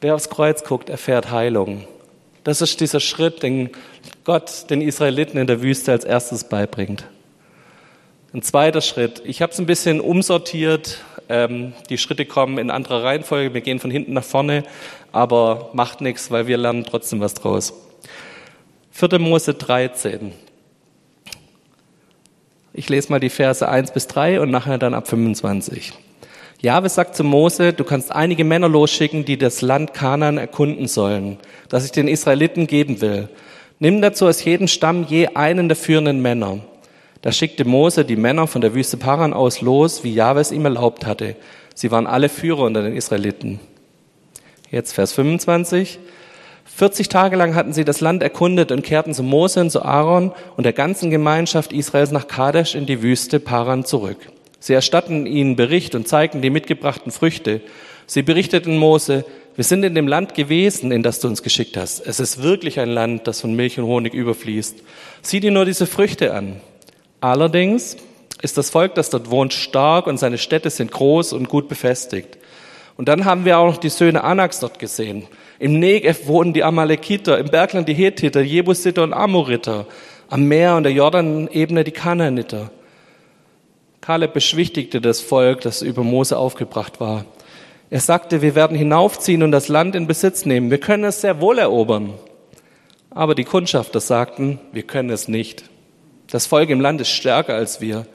Wer 0.00 0.14
aufs 0.14 0.28
Kreuz 0.28 0.64
guckt, 0.64 0.88
erfährt 0.88 1.30
Heilung. 1.30 1.86
Das 2.44 2.60
ist 2.60 2.80
dieser 2.80 3.00
Schritt, 3.00 3.42
den 3.42 3.70
Gott 4.24 4.70
den 4.70 4.80
Israeliten 4.80 5.38
in 5.38 5.46
der 5.46 5.62
Wüste 5.62 5.92
als 5.92 6.04
erstes 6.04 6.44
beibringt. 6.44 7.04
Ein 8.32 8.42
zweiter 8.42 8.80
Schritt. 8.80 9.22
Ich 9.24 9.42
habe 9.42 9.52
es 9.52 9.58
ein 9.58 9.66
bisschen 9.66 10.00
umsortiert. 10.00 10.98
Ähm, 11.28 11.72
die 11.88 11.98
Schritte 11.98 12.26
kommen 12.26 12.58
in 12.58 12.70
anderer 12.70 13.04
Reihenfolge. 13.04 13.54
Wir 13.54 13.60
gehen 13.60 13.78
von 13.78 13.90
hinten 13.90 14.12
nach 14.12 14.24
vorne, 14.24 14.64
aber 15.12 15.70
macht 15.72 16.00
nichts, 16.00 16.30
weil 16.30 16.46
wir 16.46 16.56
lernen 16.56 16.84
trotzdem 16.84 17.20
was 17.20 17.34
draus. 17.34 17.72
4. 18.90 19.18
Mose 19.18 19.54
13. 19.54 20.32
Ich 22.72 22.88
lese 22.88 23.10
mal 23.10 23.20
die 23.20 23.30
Verse 23.30 23.68
1 23.68 23.92
bis 23.92 24.06
3 24.08 24.40
und 24.40 24.50
nachher 24.50 24.78
dann 24.78 24.94
ab 24.94 25.08
25. 25.08 25.92
Jahwe 26.60 26.88
sagt 26.88 27.14
zu 27.14 27.24
Mose, 27.24 27.72
du 27.72 27.84
kannst 27.84 28.10
einige 28.10 28.42
Männer 28.42 28.68
losschicken, 28.68 29.24
die 29.24 29.36
das 29.36 29.60
Land 29.60 29.94
Kanaan 29.94 30.38
erkunden 30.38 30.88
sollen, 30.88 31.38
das 31.68 31.84
ich 31.84 31.92
den 31.92 32.08
Israeliten 32.08 32.66
geben 32.66 33.00
will. 33.00 33.28
Nimm 33.78 34.00
dazu 34.00 34.26
aus 34.26 34.42
jedem 34.42 34.66
Stamm 34.66 35.04
je 35.04 35.28
einen 35.34 35.68
der 35.68 35.76
führenden 35.76 36.22
Männer. 36.22 36.60
Da 37.24 37.32
schickte 37.32 37.64
Mose 37.64 38.04
die 38.04 38.16
Männer 38.16 38.46
von 38.46 38.60
der 38.60 38.74
Wüste 38.74 38.98
Paran 38.98 39.32
aus 39.32 39.62
los, 39.62 40.04
wie 40.04 40.12
Jahwe 40.12 40.40
es 40.40 40.52
ihm 40.52 40.66
erlaubt 40.66 41.06
hatte. 41.06 41.36
Sie 41.74 41.90
waren 41.90 42.06
alle 42.06 42.28
Führer 42.28 42.64
unter 42.64 42.82
den 42.82 42.94
Israeliten. 42.94 43.60
Jetzt 44.70 44.92
Vers 44.92 45.14
25. 45.14 46.00
40 46.66 47.08
Tage 47.08 47.36
lang 47.36 47.54
hatten 47.54 47.72
sie 47.72 47.86
das 47.86 48.02
Land 48.02 48.22
erkundet 48.22 48.70
und 48.70 48.82
kehrten 48.82 49.14
zu 49.14 49.22
Mose 49.22 49.62
und 49.62 49.70
zu 49.70 49.82
Aaron 49.82 50.32
und 50.58 50.64
der 50.64 50.74
ganzen 50.74 51.08
Gemeinschaft 51.08 51.72
Israels 51.72 52.10
nach 52.10 52.28
Kadesh 52.28 52.74
in 52.74 52.84
die 52.84 53.00
Wüste 53.00 53.40
Paran 53.40 53.86
zurück. 53.86 54.18
Sie 54.60 54.74
erstatten 54.74 55.24
ihnen 55.24 55.56
Bericht 55.56 55.94
und 55.94 56.06
zeigten 56.06 56.42
die 56.42 56.50
mitgebrachten 56.50 57.10
Früchte. 57.10 57.62
Sie 58.04 58.20
berichteten 58.20 58.76
Mose, 58.76 59.24
wir 59.56 59.64
sind 59.64 59.82
in 59.82 59.94
dem 59.94 60.08
Land 60.08 60.34
gewesen, 60.34 60.92
in 60.92 61.02
das 61.02 61.20
du 61.20 61.28
uns 61.28 61.42
geschickt 61.42 61.78
hast. 61.78 62.06
Es 62.06 62.20
ist 62.20 62.42
wirklich 62.42 62.80
ein 62.80 62.90
Land, 62.90 63.26
das 63.26 63.40
von 63.40 63.56
Milch 63.56 63.78
und 63.78 63.86
Honig 63.86 64.12
überfließt. 64.12 64.82
Sieh 65.22 65.40
dir 65.40 65.52
nur 65.52 65.64
diese 65.64 65.86
Früchte 65.86 66.34
an. 66.34 66.60
Allerdings 67.24 67.96
ist 68.42 68.58
das 68.58 68.68
Volk, 68.68 68.96
das 68.96 69.08
dort 69.08 69.30
wohnt, 69.30 69.54
stark 69.54 70.06
und 70.06 70.18
seine 70.18 70.36
Städte 70.36 70.68
sind 70.68 70.92
groß 70.92 71.32
und 71.32 71.48
gut 71.48 71.70
befestigt. 71.70 72.36
Und 72.98 73.08
dann 73.08 73.24
haben 73.24 73.46
wir 73.46 73.58
auch 73.58 73.64
noch 73.64 73.78
die 73.78 73.88
Söhne 73.88 74.22
Anaks 74.22 74.60
dort 74.60 74.78
gesehen. 74.78 75.26
Im 75.58 75.78
Negev 75.78 76.26
wohnen 76.26 76.52
die 76.52 76.62
Amalekiter, 76.62 77.38
im 77.38 77.46
Bergland 77.46 77.88
die 77.88 77.94
Hethiter, 77.94 78.42
Jebusiter 78.42 79.02
und 79.04 79.14
Amoriter, 79.14 79.86
am 80.28 80.44
Meer 80.44 80.76
und 80.76 80.82
der 80.82 80.92
Jordanebene 80.92 81.82
die 81.82 81.92
Kanaaniter. 81.92 82.70
Kaleb 84.02 84.34
beschwichtigte 84.34 85.00
das 85.00 85.22
Volk, 85.22 85.62
das 85.62 85.80
über 85.80 86.04
Mose 86.04 86.36
aufgebracht 86.36 87.00
war. 87.00 87.24
Er 87.88 88.00
sagte, 88.00 88.42
wir 88.42 88.54
werden 88.54 88.76
hinaufziehen 88.76 89.42
und 89.42 89.50
das 89.50 89.68
Land 89.68 89.94
in 89.94 90.06
Besitz 90.06 90.44
nehmen. 90.44 90.70
Wir 90.70 90.76
können 90.78 91.04
es 91.04 91.22
sehr 91.22 91.40
wohl 91.40 91.58
erobern. 91.58 92.12
Aber 93.08 93.34
die 93.34 93.44
Kundschafter 93.44 94.00
sagten, 94.00 94.60
wir 94.72 94.82
können 94.82 95.08
es 95.08 95.26
nicht. 95.26 95.70
Das 96.34 96.46
Volk 96.46 96.68
im 96.70 96.80
Land 96.80 97.00
ist 97.00 97.10
stärker 97.10 97.54
als 97.54 97.80
wir. 97.80 98.06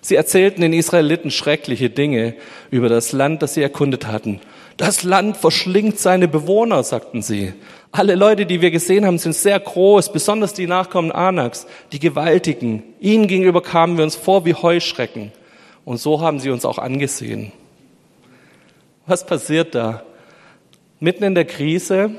Sie 0.00 0.14
erzählten 0.14 0.62
den 0.62 0.72
Israeliten 0.72 1.30
schreckliche 1.30 1.90
Dinge 1.90 2.34
über 2.70 2.88
das 2.88 3.12
Land, 3.12 3.42
das 3.42 3.52
sie 3.52 3.60
erkundet 3.60 4.06
hatten. 4.06 4.40
Das 4.78 5.02
Land 5.02 5.36
verschlingt 5.36 5.98
seine 5.98 6.26
Bewohner, 6.26 6.82
sagten 6.84 7.20
sie. 7.20 7.52
Alle 7.92 8.14
Leute, 8.14 8.46
die 8.46 8.62
wir 8.62 8.70
gesehen 8.70 9.04
haben, 9.04 9.18
sind 9.18 9.34
sehr 9.34 9.60
groß, 9.60 10.10
besonders 10.10 10.54
die 10.54 10.66
Nachkommen 10.66 11.12
Anaks, 11.12 11.66
die 11.92 11.98
Gewaltigen. 11.98 12.82
Ihnen 12.98 13.26
gegenüber 13.26 13.60
kamen 13.60 13.98
wir 13.98 14.04
uns 14.04 14.16
vor 14.16 14.46
wie 14.46 14.54
Heuschrecken. 14.54 15.30
Und 15.84 15.98
so 15.98 16.22
haben 16.22 16.40
sie 16.40 16.48
uns 16.48 16.64
auch 16.64 16.78
angesehen. 16.78 17.52
Was 19.06 19.26
passiert 19.26 19.74
da? 19.74 20.02
Mitten 20.98 21.24
in 21.24 21.34
der 21.34 21.44
Krise 21.44 22.12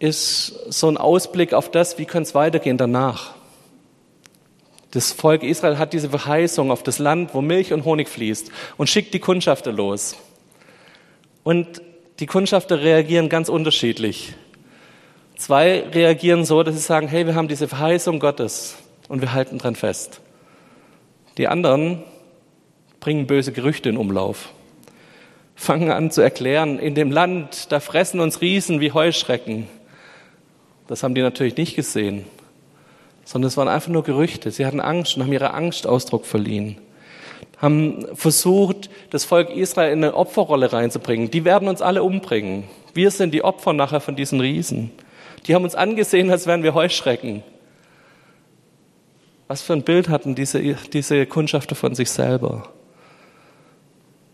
ist 0.00 0.72
so 0.72 0.88
ein 0.88 0.96
Ausblick 0.96 1.52
auf 1.52 1.70
das, 1.70 1.98
wie 1.98 2.06
könnte 2.06 2.28
es 2.28 2.34
weitergehen 2.34 2.78
danach. 2.78 3.34
Das 4.90 5.12
Volk 5.12 5.44
Israel 5.44 5.78
hat 5.78 5.92
diese 5.92 6.10
Verheißung 6.10 6.72
auf 6.72 6.82
das 6.82 6.98
Land, 6.98 7.32
wo 7.34 7.42
Milch 7.42 7.72
und 7.72 7.84
Honig 7.84 8.08
fließt 8.08 8.50
und 8.76 8.88
schickt 8.88 9.14
die 9.14 9.20
Kundschafter 9.20 9.70
los. 9.70 10.16
Und 11.44 11.80
die 12.18 12.26
Kundschafter 12.26 12.82
reagieren 12.82 13.28
ganz 13.28 13.48
unterschiedlich. 13.48 14.34
Zwei 15.36 15.80
reagieren 15.80 16.44
so, 16.44 16.62
dass 16.62 16.74
sie 16.74 16.80
sagen, 16.80 17.06
hey, 17.06 17.26
wir 17.26 17.34
haben 17.34 17.48
diese 17.48 17.68
Verheißung 17.68 18.18
Gottes 18.18 18.76
und 19.08 19.20
wir 19.20 19.32
halten 19.32 19.58
dran 19.58 19.76
fest. 19.76 20.20
Die 21.38 21.46
anderen 21.46 22.02
bringen 23.00 23.26
böse 23.26 23.52
Gerüchte 23.52 23.88
in 23.88 23.96
Umlauf, 23.96 24.52
fangen 25.54 25.90
an 25.90 26.10
zu 26.10 26.20
erklären, 26.20 26.78
in 26.78 26.94
dem 26.94 27.10
Land, 27.10 27.70
da 27.70 27.80
fressen 27.80 28.20
uns 28.20 28.40
Riesen 28.40 28.80
wie 28.80 28.92
Heuschrecken. 28.92 29.68
Das 30.90 31.02
haben 31.02 31.14
die 31.14 31.22
natürlich 31.22 31.56
nicht 31.56 31.74
gesehen 31.74 32.26
sondern 33.30 33.46
es 33.46 33.56
waren 33.56 33.68
einfach 33.68 33.90
nur 33.90 34.02
Gerüchte. 34.02 34.50
Sie 34.50 34.66
hatten 34.66 34.80
Angst 34.80 35.16
und 35.16 35.22
haben 35.22 35.32
ihre 35.32 35.54
Angst 35.54 35.86
Ausdruck 35.86 36.26
verliehen. 36.26 36.78
Haben 37.58 38.04
versucht, 38.14 38.90
das 39.10 39.24
Volk 39.24 39.50
Israel 39.50 39.92
in 39.92 40.02
eine 40.02 40.16
Opferrolle 40.16 40.72
reinzubringen. 40.72 41.30
Die 41.30 41.44
werden 41.44 41.68
uns 41.68 41.80
alle 41.80 42.02
umbringen. 42.02 42.64
Wir 42.92 43.12
sind 43.12 43.32
die 43.32 43.44
Opfer 43.44 43.72
nachher 43.72 44.00
von 44.00 44.16
diesen 44.16 44.40
Riesen. 44.40 44.90
Die 45.46 45.54
haben 45.54 45.62
uns 45.62 45.76
angesehen, 45.76 46.28
als 46.28 46.48
wären 46.48 46.64
wir 46.64 46.74
Heuschrecken. 46.74 47.44
Was 49.46 49.62
für 49.62 49.74
ein 49.74 49.82
Bild 49.82 50.08
hatten 50.08 50.34
diese, 50.34 50.60
diese 50.92 51.24
Kundschafter 51.24 51.76
von 51.76 51.94
sich 51.94 52.10
selber? 52.10 52.68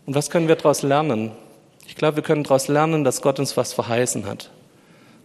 Und 0.07 0.15
was 0.15 0.31
können 0.31 0.47
wir 0.47 0.55
daraus 0.55 0.81
lernen? 0.81 1.33
Ich 1.85 1.95
glaube, 1.95 2.17
wir 2.17 2.23
können 2.23 2.43
daraus 2.43 2.67
lernen, 2.67 3.03
dass 3.03 3.21
Gott 3.21 3.39
uns 3.39 3.57
was 3.57 3.73
verheißen 3.73 4.25
hat. 4.25 4.49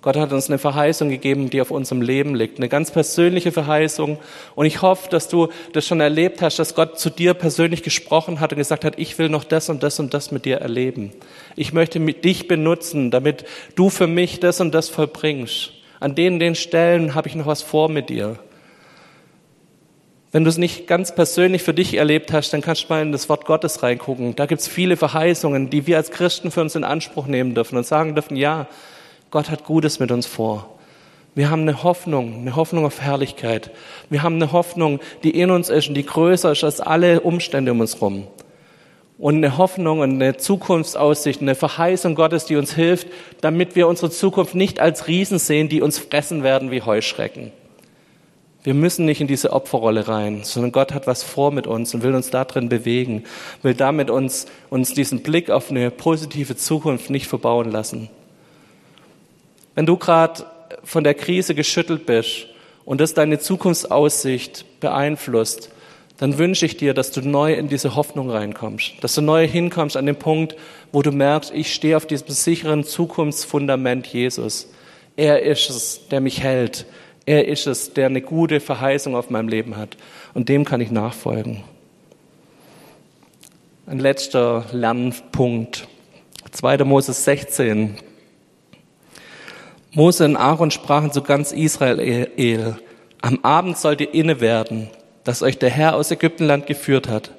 Gott 0.02 0.16
hat 0.16 0.32
uns 0.32 0.48
eine 0.48 0.58
Verheißung 0.58 1.10
gegeben, 1.10 1.48
die 1.48 1.60
auf 1.60 1.70
unserem 1.70 2.02
Leben 2.02 2.34
liegt, 2.34 2.58
eine 2.58 2.68
ganz 2.68 2.90
persönliche 2.90 3.52
Verheißung. 3.52 4.18
Und 4.56 4.66
ich 4.66 4.82
hoffe, 4.82 5.08
dass 5.08 5.28
du 5.28 5.48
das 5.72 5.86
schon 5.86 6.00
erlebt 6.00 6.42
hast, 6.42 6.58
dass 6.58 6.74
Gott 6.74 6.98
zu 6.98 7.08
dir 7.08 7.34
persönlich 7.34 7.84
gesprochen 7.84 8.40
hat 8.40 8.50
und 8.50 8.58
gesagt 8.58 8.84
hat, 8.84 8.98
ich 8.98 9.16
will 9.18 9.28
noch 9.28 9.44
das 9.44 9.68
und 9.68 9.84
das 9.84 10.00
und 10.00 10.12
das 10.12 10.32
mit 10.32 10.44
dir 10.44 10.56
erleben. 10.56 11.12
Ich 11.54 11.72
möchte 11.72 12.00
dich 12.00 12.48
benutzen, 12.48 13.12
damit 13.12 13.44
du 13.76 13.90
für 13.90 14.08
mich 14.08 14.40
das 14.40 14.60
und 14.60 14.74
das 14.74 14.88
vollbringst. 14.88 15.70
An 16.00 16.16
denen, 16.16 16.40
den 16.40 16.56
Stellen 16.56 17.14
habe 17.14 17.28
ich 17.28 17.36
noch 17.36 17.46
was 17.46 17.62
vor 17.62 17.88
mit 17.88 18.08
dir. 18.08 18.40
Wenn 20.32 20.42
du 20.42 20.50
es 20.50 20.58
nicht 20.58 20.88
ganz 20.88 21.14
persönlich 21.14 21.62
für 21.62 21.74
dich 21.74 21.94
erlebt 21.94 22.32
hast, 22.32 22.52
dann 22.52 22.60
kannst 22.60 22.84
du 22.84 22.86
mal 22.88 23.02
in 23.02 23.12
das 23.12 23.28
Wort 23.28 23.44
Gottes 23.44 23.84
reingucken. 23.84 24.34
Da 24.34 24.46
gibt 24.46 24.62
es 24.62 24.66
viele 24.66 24.96
Verheißungen, 24.96 25.70
die 25.70 25.86
wir 25.86 25.98
als 25.98 26.10
Christen 26.10 26.50
für 26.50 26.62
uns 26.62 26.74
in 26.74 26.82
Anspruch 26.82 27.28
nehmen 27.28 27.54
dürfen 27.54 27.76
und 27.76 27.86
sagen 27.86 28.16
dürfen, 28.16 28.34
ja, 28.34 28.66
Gott 29.32 29.48
hat 29.48 29.64
Gutes 29.64 29.98
mit 29.98 30.12
uns 30.12 30.26
vor. 30.26 30.68
Wir 31.34 31.48
haben 31.48 31.62
eine 31.62 31.82
Hoffnung, 31.82 32.34
eine 32.34 32.54
Hoffnung 32.54 32.84
auf 32.84 33.00
Herrlichkeit. 33.00 33.70
Wir 34.10 34.22
haben 34.22 34.34
eine 34.34 34.52
Hoffnung, 34.52 35.00
die 35.22 35.30
in 35.30 35.50
uns 35.50 35.70
ist 35.70 35.88
und 35.88 35.94
die 35.94 36.04
größer 36.04 36.52
ist 36.52 36.62
als 36.62 36.82
alle 36.82 37.22
Umstände 37.22 37.72
um 37.72 37.80
uns 37.80 37.94
herum. 37.94 38.26
Und 39.16 39.36
eine 39.36 39.56
Hoffnung 39.56 40.00
und 40.00 40.12
eine 40.12 40.36
Zukunftsaussicht, 40.36 41.40
eine 41.40 41.54
Verheißung 41.54 42.14
Gottes, 42.14 42.44
die 42.44 42.56
uns 42.56 42.74
hilft, 42.74 43.08
damit 43.40 43.74
wir 43.74 43.88
unsere 43.88 44.10
Zukunft 44.10 44.54
nicht 44.54 44.80
als 44.80 45.08
Riesen 45.08 45.38
sehen, 45.38 45.70
die 45.70 45.80
uns 45.80 45.98
fressen 45.98 46.42
werden 46.42 46.70
wie 46.70 46.82
Heuschrecken. 46.82 47.52
Wir 48.64 48.74
müssen 48.74 49.06
nicht 49.06 49.22
in 49.22 49.28
diese 49.28 49.54
Opferrolle 49.54 50.08
rein, 50.08 50.40
sondern 50.42 50.72
Gott 50.72 50.92
hat 50.92 51.06
was 51.06 51.22
vor 51.22 51.52
mit 51.52 51.66
uns 51.66 51.94
und 51.94 52.02
will 52.02 52.14
uns 52.14 52.28
da 52.28 52.44
drin 52.44 52.68
bewegen, 52.68 53.24
will 53.62 53.72
damit 53.72 54.10
uns, 54.10 54.44
uns 54.68 54.92
diesen 54.92 55.22
Blick 55.22 55.48
auf 55.48 55.70
eine 55.70 55.90
positive 55.90 56.54
Zukunft 56.54 57.08
nicht 57.08 57.28
verbauen 57.28 57.70
lassen. 57.70 58.10
Wenn 59.74 59.86
du 59.86 59.96
gerade 59.96 60.44
von 60.84 61.04
der 61.04 61.14
Krise 61.14 61.54
geschüttelt 61.54 62.06
bist 62.06 62.46
und 62.84 63.00
das 63.00 63.14
deine 63.14 63.38
Zukunftsaussicht 63.38 64.80
beeinflusst, 64.80 65.70
dann 66.18 66.38
wünsche 66.38 66.66
ich 66.66 66.76
dir, 66.76 66.94
dass 66.94 67.10
du 67.10 67.20
neu 67.20 67.54
in 67.54 67.68
diese 67.68 67.96
Hoffnung 67.96 68.30
reinkommst, 68.30 68.92
dass 69.00 69.14
du 69.14 69.22
neu 69.22 69.48
hinkommst 69.48 69.96
an 69.96 70.06
den 70.06 70.16
Punkt, 70.16 70.54
wo 70.92 71.02
du 71.02 71.10
merkst, 71.10 71.52
ich 71.54 71.74
stehe 71.74 71.96
auf 71.96 72.06
diesem 72.06 72.28
sicheren 72.28 72.84
Zukunftsfundament 72.84 74.06
Jesus. 74.06 74.68
Er 75.16 75.42
ist 75.42 75.68
es, 75.68 76.08
der 76.10 76.20
mich 76.20 76.42
hält. 76.42 76.86
Er 77.26 77.48
ist 77.48 77.66
es, 77.66 77.92
der 77.92 78.06
eine 78.06 78.20
gute 78.20 78.60
Verheißung 78.60 79.16
auf 79.16 79.30
meinem 79.30 79.48
Leben 79.48 79.76
hat. 79.76 79.96
Und 80.34 80.48
dem 80.48 80.64
kann 80.64 80.80
ich 80.80 80.90
nachfolgen. 80.90 81.62
Ein 83.86 83.98
letzter 83.98 84.66
Lernpunkt. 84.72 85.88
2. 86.50 86.78
Moses 86.84 87.24
16. 87.24 87.96
Mose 89.94 90.24
und 90.24 90.36
Aaron 90.36 90.70
sprachen 90.70 91.12
zu 91.12 91.20
ganz 91.20 91.52
Israel, 91.52 92.78
am 93.20 93.38
Abend 93.42 93.76
sollt 93.76 94.00
ihr 94.00 94.14
inne 94.14 94.40
werden, 94.40 94.88
dass 95.22 95.42
euch 95.42 95.58
der 95.58 95.68
Herr 95.68 95.96
aus 95.96 96.10
Ägyptenland 96.10 96.66
geführt 96.66 97.08
hat. 97.08 97.30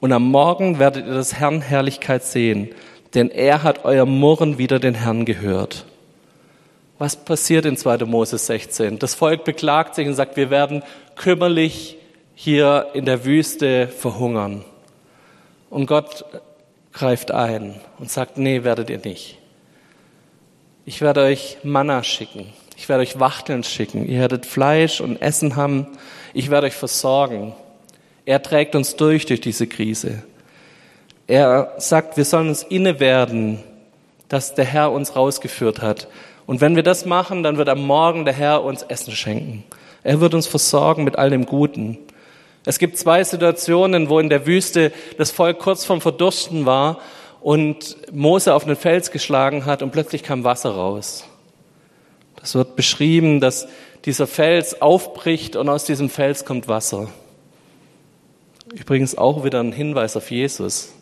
Und 0.00 0.12
am 0.12 0.24
Morgen 0.24 0.80
werdet 0.80 1.06
ihr 1.06 1.14
des 1.14 1.34
Herrn 1.34 1.60
Herrlichkeit 1.60 2.24
sehen, 2.24 2.70
denn 3.14 3.30
er 3.30 3.62
hat 3.62 3.84
euer 3.84 4.04
Murren 4.04 4.58
wieder 4.58 4.80
den 4.80 4.94
Herrn 4.94 5.24
gehört. 5.24 5.86
Was 6.98 7.14
passiert 7.16 7.66
in 7.66 7.76
2. 7.76 7.98
Mose 7.98 8.36
16? 8.36 8.98
Das 8.98 9.14
Volk 9.14 9.44
beklagt 9.44 9.94
sich 9.94 10.08
und 10.08 10.14
sagt, 10.14 10.36
wir 10.36 10.50
werden 10.50 10.82
kümmerlich 11.14 11.98
hier 12.34 12.88
in 12.94 13.04
der 13.04 13.24
Wüste 13.24 13.86
verhungern. 13.86 14.64
Und 15.70 15.86
Gott 15.86 16.24
greift 16.92 17.30
ein 17.30 17.76
und 18.00 18.10
sagt, 18.10 18.38
nee, 18.38 18.64
werdet 18.64 18.90
ihr 18.90 18.98
nicht. 18.98 19.38
Ich 20.84 21.00
werde 21.00 21.22
euch 21.22 21.58
Manna 21.62 22.02
schicken. 22.02 22.52
Ich 22.76 22.88
werde 22.88 23.02
euch 23.02 23.20
Wachteln 23.20 23.62
schicken. 23.62 24.08
Ihr 24.08 24.18
werdet 24.18 24.46
Fleisch 24.46 25.00
und 25.00 25.22
Essen 25.22 25.54
haben. 25.54 25.86
Ich 26.34 26.50
werde 26.50 26.66
euch 26.66 26.74
versorgen. 26.74 27.52
Er 28.24 28.42
trägt 28.42 28.74
uns 28.74 28.96
durch 28.96 29.24
durch 29.24 29.40
diese 29.40 29.68
Krise. 29.68 30.24
Er 31.28 31.74
sagt, 31.78 32.16
wir 32.16 32.24
sollen 32.24 32.48
uns 32.48 32.64
inne 32.64 32.98
werden, 32.98 33.60
dass 34.28 34.56
der 34.56 34.64
Herr 34.64 34.90
uns 34.90 35.14
rausgeführt 35.14 35.80
hat. 35.80 36.08
Und 36.46 36.60
wenn 36.60 36.74
wir 36.74 36.82
das 36.82 37.06
machen, 37.06 37.44
dann 37.44 37.58
wird 37.58 37.68
am 37.68 37.86
Morgen 37.86 38.24
der 38.24 38.34
Herr 38.34 38.64
uns 38.64 38.82
Essen 38.82 39.14
schenken. 39.14 39.62
Er 40.02 40.20
wird 40.20 40.34
uns 40.34 40.48
versorgen 40.48 41.04
mit 41.04 41.16
all 41.16 41.30
dem 41.30 41.46
Guten. 41.46 41.96
Es 42.64 42.80
gibt 42.80 42.98
zwei 42.98 43.22
Situationen, 43.22 44.08
wo 44.08 44.18
in 44.18 44.28
der 44.28 44.46
Wüste 44.46 44.90
das 45.16 45.30
Volk 45.30 45.60
kurz 45.60 45.84
vorm 45.84 46.00
Verdursten 46.00 46.66
war 46.66 46.98
und 47.42 47.96
Mose 48.12 48.54
auf 48.54 48.64
einen 48.64 48.76
Fels 48.76 49.10
geschlagen 49.10 49.66
hat 49.66 49.82
und 49.82 49.90
plötzlich 49.90 50.22
kam 50.22 50.44
Wasser 50.44 50.70
raus. 50.70 51.24
Das 52.36 52.54
wird 52.54 52.76
beschrieben, 52.76 53.40
dass 53.40 53.68
dieser 54.04 54.26
Fels 54.26 54.80
aufbricht 54.80 55.56
und 55.56 55.68
aus 55.68 55.84
diesem 55.84 56.08
Fels 56.08 56.44
kommt 56.44 56.68
Wasser. 56.68 57.08
Übrigens 58.72 59.18
auch 59.18 59.44
wieder 59.44 59.60
ein 59.60 59.72
Hinweis 59.72 60.16
auf 60.16 60.30
Jesus. 60.30 60.92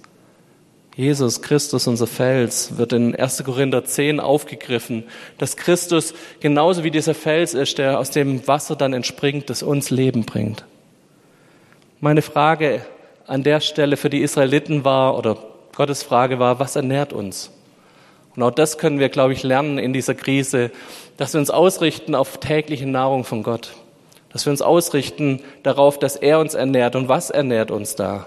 Jesus 0.96 1.40
Christus, 1.40 1.86
unser 1.86 2.06
Fels, 2.06 2.76
wird 2.76 2.92
in 2.92 3.14
1. 3.14 3.44
Korinther 3.44 3.84
10 3.84 4.18
aufgegriffen, 4.18 5.04
dass 5.38 5.56
Christus 5.56 6.14
genauso 6.40 6.84
wie 6.84 6.90
dieser 6.90 7.14
Fels 7.14 7.54
ist, 7.54 7.78
der 7.78 7.98
aus 7.98 8.10
dem 8.10 8.46
Wasser 8.48 8.76
dann 8.76 8.92
entspringt, 8.92 9.48
das 9.50 9.62
uns 9.62 9.90
Leben 9.90 10.24
bringt. 10.24 10.64
Meine 12.00 12.22
Frage 12.22 12.84
an 13.26 13.44
der 13.44 13.60
Stelle 13.60 13.96
für 13.96 14.10
die 14.10 14.20
Israeliten 14.20 14.84
war, 14.84 15.16
oder 15.16 15.38
Gottes 15.80 16.02
Frage 16.02 16.38
war, 16.38 16.60
was 16.60 16.76
ernährt 16.76 17.14
uns? 17.14 17.50
Und 18.36 18.42
auch 18.42 18.50
das 18.50 18.76
können 18.76 18.98
wir, 18.98 19.08
glaube 19.08 19.32
ich, 19.32 19.42
lernen 19.42 19.78
in 19.78 19.94
dieser 19.94 20.14
Krise, 20.14 20.70
dass 21.16 21.32
wir 21.32 21.40
uns 21.40 21.48
ausrichten 21.48 22.14
auf 22.14 22.36
tägliche 22.36 22.86
Nahrung 22.86 23.24
von 23.24 23.42
Gott. 23.42 23.70
Dass 24.30 24.44
wir 24.44 24.50
uns 24.50 24.60
ausrichten 24.60 25.40
darauf, 25.62 25.98
dass 25.98 26.16
er 26.16 26.38
uns 26.38 26.52
ernährt. 26.52 26.96
Und 26.96 27.08
was 27.08 27.30
ernährt 27.30 27.70
uns 27.70 27.94
da? 27.94 28.26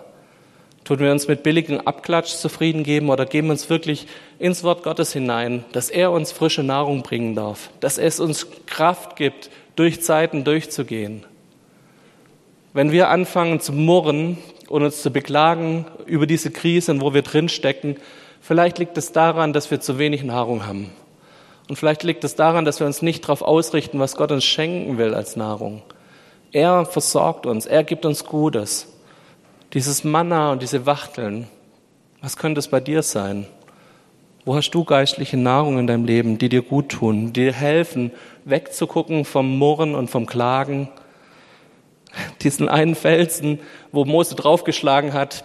Tun 0.84 0.98
wir 0.98 1.12
uns 1.12 1.28
mit 1.28 1.44
billigem 1.44 1.80
Abklatsch 1.82 2.34
zufrieden 2.34 2.82
geben 2.82 3.12
oder 3.12 3.28
geben 3.28 3.52
uns 3.52 3.70
wirklich 3.70 4.08
ins 4.40 4.64
Wort 4.64 4.82
Gottes 4.82 5.14
hinein, 5.14 5.64
dass 5.74 5.92
er 5.92 6.12
uns 6.12 6.32
frische 6.32 6.64
Nahrung 6.64 7.04
bringen 7.04 7.36
darf, 7.36 7.70
dass 7.82 8.00
es 8.00 8.20
uns 8.20 8.48
Kraft 8.66 9.16
gibt, 9.16 9.52
durch 9.76 10.02
Zeiten 10.02 10.44
durchzugehen. 10.44 11.24
Wenn 12.74 12.92
wir 12.92 13.10
anfangen 13.10 13.60
zu 13.60 13.74
murren 13.74 14.40
und 14.70 14.84
uns 14.84 15.02
zu 15.02 15.12
beklagen 15.12 15.86
über 16.06 16.28
diese 16.28 16.52
Krise, 16.52 17.00
wo 17.02 17.14
wir 17.14 17.22
drinstecken, 17.22 17.98
vielleicht 18.42 18.80
liegt 18.80 18.98
es 18.98 19.12
daran, 19.12 19.54
dass 19.54 19.72
wir 19.72 19.80
zu 19.80 19.98
wenig 19.98 20.24
Nahrung 20.24 20.66
haben. 20.66 20.90
Und 21.70 21.78
vielleicht 21.78 22.04
liegt 22.04 22.24
es 22.24 22.36
daran, 22.36 22.66
dass 22.66 22.80
wir 22.80 22.88
uns 22.88 23.02
nicht 23.02 23.24
darauf 23.24 23.42
ausrichten, 23.42 24.00
was 24.00 24.16
Gott 24.16 24.32
uns 24.32 24.44
schenken 24.44 24.98
will 24.98 25.14
als 25.14 25.36
Nahrung. 25.36 25.82
Er 26.52 26.86
versorgt 26.86 27.46
uns, 27.46 27.66
er 27.66 27.84
gibt 27.84 28.06
uns 28.06 28.26
Gutes. 28.26 28.88
Dieses 29.74 30.04
Manna 30.04 30.52
und 30.52 30.62
diese 30.62 30.86
Wachteln, 30.86 31.48
was 32.22 32.38
könnte 32.38 32.60
es 32.60 32.68
bei 32.68 32.80
dir 32.80 33.02
sein? 33.02 33.48
Wo 34.46 34.56
hast 34.56 34.72
du 34.72 34.84
geistliche 34.84 35.38
Nahrung 35.38 35.80
in 35.80 35.88
deinem 35.88 36.06
Leben, 36.06 36.38
die 36.38 36.50
dir 36.50 36.62
gut 36.62 36.90
tun, 36.90 37.28
die 37.28 37.46
dir 37.46 37.54
helfen, 37.54 38.12
wegzugucken 38.44 39.24
vom 39.26 39.58
Murren 39.58 39.96
und 39.96 40.10
vom 40.10 40.26
Klagen 40.26 40.90
diesen 42.44 42.70
einen 42.70 42.96
Felsen, 42.96 43.60
wo 43.92 44.06
Mose 44.06 44.36
draufgeschlagen 44.36 45.14
hat, 45.14 45.44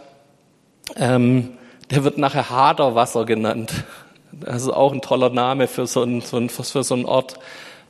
ähm, 0.96 1.50
der 1.90 2.04
wird 2.04 2.18
nachher 2.18 2.50
Haderwasser 2.50 3.24
genannt. 3.24 3.72
Das 4.32 4.62
ist 4.62 4.68
auch 4.68 4.92
ein 4.92 5.00
toller 5.00 5.30
Name 5.30 5.68
für 5.68 5.86
so, 5.86 6.02
einen, 6.02 6.20
für 6.22 6.82
so 6.82 6.94
einen 6.94 7.06
Ort. 7.06 7.38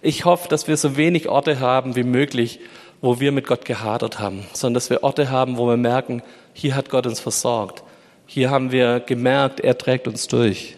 Ich 0.03 0.25
hoffe, 0.25 0.49
dass 0.49 0.69
wir 0.69 0.77
so 0.77 0.97
wenig 0.97 1.29
Orte 1.29 1.59
haben 1.59 1.97
wie 1.97 2.05
möglich, 2.05 2.61
wo 3.01 3.21
wir 3.21 3.33
mit 3.33 3.47
Gott 3.47 3.65
gehadert 3.65 4.19
haben, 4.19 4.45
sondern 4.53 4.75
dass 4.75 4.91
wir 4.91 5.03
Orte 5.03 5.31
haben, 5.31 5.57
wo 5.57 5.67
wir 5.67 5.77
merken, 5.77 6.23
hier 6.53 6.75
hat 6.75 6.91
Gott 6.91 7.07
uns 7.07 7.21
versorgt. 7.21 7.83
Hier 8.27 8.51
haben 8.51 8.73
wir 8.73 9.01
gemerkt, 9.01 9.61
er 9.61 9.79
trägt 9.79 10.07
uns 10.07 10.27
durch. 10.27 10.77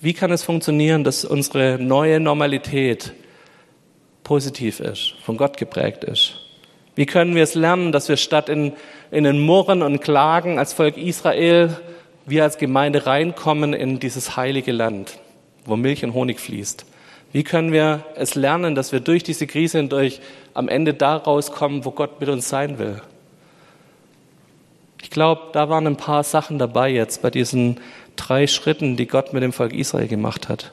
Wie 0.00 0.14
kann 0.14 0.32
es 0.32 0.42
funktionieren, 0.42 1.04
dass 1.04 1.24
unsere 1.24 1.78
neue 1.78 2.20
Normalität 2.20 3.12
positiv 4.30 4.78
ist, 4.78 5.14
von 5.24 5.36
Gott 5.36 5.56
geprägt 5.56 6.04
ist? 6.04 6.34
Wie 6.94 7.04
können 7.04 7.34
wir 7.34 7.42
es 7.42 7.56
lernen, 7.56 7.90
dass 7.90 8.08
wir 8.08 8.16
statt 8.16 8.48
in, 8.48 8.74
in 9.10 9.24
den 9.24 9.40
Murren 9.40 9.82
und 9.82 10.00
Klagen 10.00 10.56
als 10.56 10.72
Volk 10.72 10.96
Israel, 10.96 11.76
wir 12.26 12.44
als 12.44 12.56
Gemeinde 12.56 13.06
reinkommen 13.06 13.74
in 13.74 13.98
dieses 13.98 14.36
heilige 14.36 14.70
Land, 14.70 15.18
wo 15.64 15.74
Milch 15.74 16.04
und 16.04 16.14
Honig 16.14 16.38
fließt? 16.38 16.86
Wie 17.32 17.42
können 17.42 17.72
wir 17.72 18.04
es 18.14 18.36
lernen, 18.36 18.76
dass 18.76 18.92
wir 18.92 19.00
durch 19.00 19.24
diese 19.24 19.48
Krise 19.48 19.78
hindurch 19.78 20.20
am 20.54 20.68
Ende 20.68 20.94
da 20.94 21.16
rauskommen, 21.16 21.84
wo 21.84 21.90
Gott 21.90 22.20
mit 22.20 22.28
uns 22.28 22.48
sein 22.48 22.78
will? 22.78 23.02
Ich 25.02 25.10
glaube, 25.10 25.48
da 25.54 25.68
waren 25.68 25.88
ein 25.88 25.96
paar 25.96 26.22
Sachen 26.22 26.60
dabei 26.60 26.90
jetzt 26.90 27.20
bei 27.20 27.30
diesen 27.30 27.80
drei 28.14 28.46
Schritten, 28.46 28.96
die 28.96 29.08
Gott 29.08 29.32
mit 29.32 29.42
dem 29.42 29.52
Volk 29.52 29.72
Israel 29.72 30.06
gemacht 30.06 30.48
hat. 30.48 30.70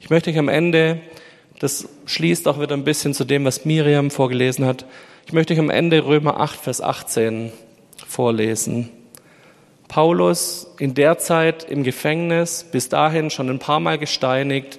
Ich 0.00 0.08
möchte 0.08 0.30
euch 0.30 0.38
am 0.38 0.48
Ende 0.48 1.02
das 1.58 1.88
schließt 2.06 2.46
auch 2.48 2.60
wieder 2.60 2.74
ein 2.74 2.84
bisschen 2.84 3.14
zu 3.14 3.24
dem, 3.24 3.44
was 3.44 3.64
Miriam 3.64 4.10
vorgelesen 4.10 4.66
hat. 4.66 4.84
Ich 5.26 5.32
möchte 5.32 5.54
euch 5.54 5.58
am 5.58 5.70
Ende 5.70 6.04
Römer 6.04 6.40
8, 6.40 6.60
Vers 6.60 6.80
18 6.80 7.52
vorlesen. 8.06 8.90
Paulus 9.88 10.66
in 10.78 10.94
der 10.94 11.18
Zeit 11.18 11.64
im 11.64 11.82
Gefängnis, 11.82 12.64
bis 12.70 12.88
dahin 12.88 13.30
schon 13.30 13.48
ein 13.48 13.58
paar 13.58 13.80
Mal 13.80 13.98
gesteinigt, 13.98 14.78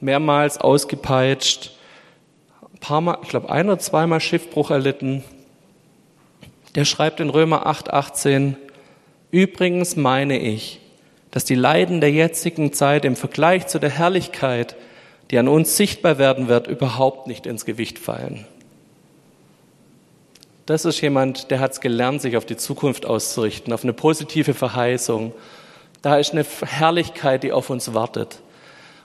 mehrmals 0.00 0.58
ausgepeitscht, 0.58 1.72
ein 2.74 2.80
paar 2.80 3.00
Mal, 3.00 3.18
ich 3.22 3.28
glaube 3.28 3.50
ein 3.50 3.66
oder 3.66 3.78
zweimal 3.78 4.20
Schiffbruch 4.20 4.70
erlitten. 4.70 5.22
Der 6.74 6.84
schreibt 6.84 7.20
in 7.20 7.30
Römer 7.30 7.66
8, 7.66 7.92
18, 7.92 8.56
übrigens 9.30 9.96
meine 9.96 10.38
ich, 10.38 10.80
dass 11.30 11.44
die 11.44 11.54
Leiden 11.54 12.00
der 12.00 12.10
jetzigen 12.10 12.72
Zeit 12.72 13.04
im 13.04 13.16
Vergleich 13.16 13.66
zu 13.66 13.78
der 13.78 13.90
Herrlichkeit, 13.90 14.76
die 15.30 15.38
an 15.38 15.48
uns 15.48 15.76
sichtbar 15.76 16.18
werden 16.18 16.48
wird, 16.48 16.66
überhaupt 16.66 17.26
nicht 17.26 17.46
ins 17.46 17.64
Gewicht 17.64 17.98
fallen. 17.98 18.46
Das 20.66 20.84
ist 20.84 21.00
jemand, 21.00 21.50
der 21.50 21.60
hat 21.60 21.72
es 21.72 21.80
gelernt, 21.80 22.20
sich 22.20 22.36
auf 22.36 22.44
die 22.44 22.56
Zukunft 22.56 23.06
auszurichten, 23.06 23.72
auf 23.72 23.84
eine 23.84 23.94
positive 23.94 24.52
Verheißung. 24.52 25.32
Da 26.02 26.18
ist 26.18 26.32
eine 26.32 26.44
Herrlichkeit, 26.44 27.42
die 27.42 27.52
auf 27.52 27.70
uns 27.70 27.94
wartet. 27.94 28.40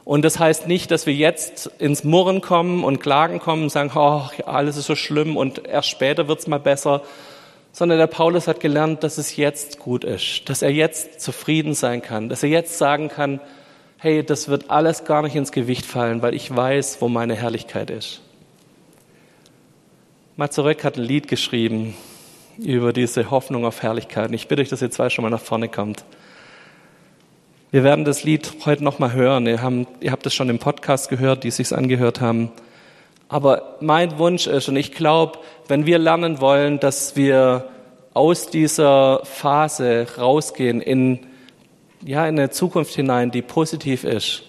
Und 0.05 0.25
das 0.25 0.39
heißt 0.39 0.67
nicht, 0.67 0.91
dass 0.91 1.05
wir 1.05 1.13
jetzt 1.13 1.67
ins 1.79 2.03
Murren 2.03 2.41
kommen 2.41 2.83
und 2.83 2.99
Klagen 2.99 3.39
kommen 3.39 3.63
und 3.63 3.69
sagen, 3.69 3.91
oh, 3.95 4.23
alles 4.45 4.75
ist 4.75 4.88
so 4.88 4.95
schlimm 4.95 5.38
und 5.38 5.65
erst 5.65 5.89
später 5.89 6.27
wird's 6.27 6.47
mal 6.47 6.59
besser, 6.59 7.01
sondern 7.71 7.97
der 7.97 8.07
Paulus 8.07 8.47
hat 8.47 8.59
gelernt, 8.59 9.03
dass 9.03 9.17
es 9.17 9.38
jetzt 9.38 9.79
gut 9.79 10.03
ist, 10.03 10.49
dass 10.49 10.61
er 10.61 10.71
jetzt 10.71 11.21
zufrieden 11.21 11.74
sein 11.74 12.01
kann, 12.01 12.28
dass 12.28 12.43
er 12.43 12.49
jetzt 12.49 12.78
sagen 12.78 13.07
kann, 13.07 13.39
hey, 14.04 14.22
das 14.22 14.49
wird 14.49 14.70
alles 14.70 15.06
gar 15.06 15.22
nicht 15.22 15.34
ins 15.34 15.54
Gewicht 15.54 15.86
fallen, 15.86 16.22
weil 16.22 16.34
ich 16.34 16.54
weiß, 16.54 16.97
wo 16.99 17.08
meine 17.08 17.36
Herrlichkeit 17.36 17.89
ist. 17.89 18.20
Mazurek 20.36 20.84
hat 20.84 20.97
ein 20.97 21.04
Lied 21.04 21.30
geschrieben 21.30 21.93
über 22.58 22.91
diese 22.91 23.32
Hoffnung 23.32 23.66
auf 23.66 23.82
Herrlichkeit. 23.82 24.30
Ich 24.34 24.49
bitte 24.49 24.62
euch, 24.62 24.68
dass 24.68 24.82
ihr 24.82 24.91
zwei 24.91 25.10
schon 25.10 25.24
mal 25.24 25.30
nach 25.30 25.39
vorne 25.39 25.70
kommt. 25.70 26.04
Wir 27.72 27.86
werden 27.86 28.04
das 28.04 28.26
Lied 28.26 28.51
heute 28.66 28.84
nochmal 28.84 29.14
hören. 29.14 29.47
Ihr, 29.47 29.62
habt, 29.62 29.88
ihr 30.01 30.12
habt 30.12 30.26
es 30.26 30.34
schon 30.34 30.49
im 30.49 30.60
Podcast 30.60 31.08
gehört, 31.08 31.45
die 31.45 31.47
es 31.47 31.56
sich 31.56 31.74
angehört 31.74 32.20
haben. 32.20 32.51
Aber 33.30 33.78
mein 33.80 34.18
Wunsch 34.18 34.47
ist, 34.47 34.68
und 34.68 34.76
ich 34.76 34.91
glaube, 34.91 35.39
wenn 35.70 35.86
wir 35.86 35.97
lernen 35.97 36.41
wollen, 36.41 36.82
dass 36.82 37.16
wir 37.16 37.70
aus 38.14 38.47
dieser 38.47 39.22
Phase 39.24 40.08
rausgehen 40.18 40.82
in 40.82 41.26
ja, 42.06 42.28
in 42.28 42.38
eine 42.38 42.49
Zukunft 42.49 42.93
hinein, 42.95 43.32
die 43.32 43.41
positiv 43.41 44.04
ist, 44.04 44.43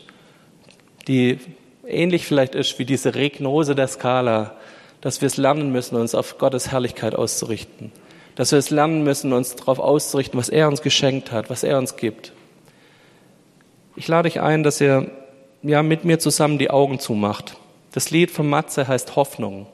die 1.08 1.38
ähnlich 1.86 2.26
vielleicht 2.26 2.54
ist 2.54 2.78
wie 2.78 2.84
diese 2.84 3.14
Regnose 3.14 3.74
der 3.74 3.88
Skala, 3.88 4.56
dass 5.00 5.20
wir 5.20 5.26
es 5.26 5.36
lernen 5.36 5.70
müssen, 5.70 5.96
uns 5.96 6.14
auf 6.14 6.38
Gottes 6.38 6.72
Herrlichkeit 6.72 7.14
auszurichten. 7.14 7.92
dass 8.36 8.50
wir 8.50 8.58
es 8.58 8.70
lernen 8.70 9.04
müssen, 9.04 9.32
uns 9.32 9.54
darauf 9.54 9.78
auszurichten, 9.78 10.38
was 10.38 10.48
er 10.48 10.66
uns 10.66 10.82
geschenkt 10.82 11.30
hat, 11.30 11.50
was 11.50 11.62
er 11.62 11.78
uns 11.78 11.96
gibt. 11.96 12.32
Ich 13.96 14.08
lade 14.08 14.28
dich 14.28 14.40
ein, 14.40 14.64
dass 14.64 14.80
ihr 14.80 15.08
ja, 15.62 15.82
mit 15.82 16.04
mir 16.04 16.18
zusammen 16.18 16.58
die 16.58 16.70
Augen 16.70 16.98
zumacht. 16.98 17.56
Das 17.92 18.10
Lied 18.10 18.30
von 18.30 18.48
Matze 18.48 18.88
heißt 18.88 19.14
Hoffnung 19.14 19.66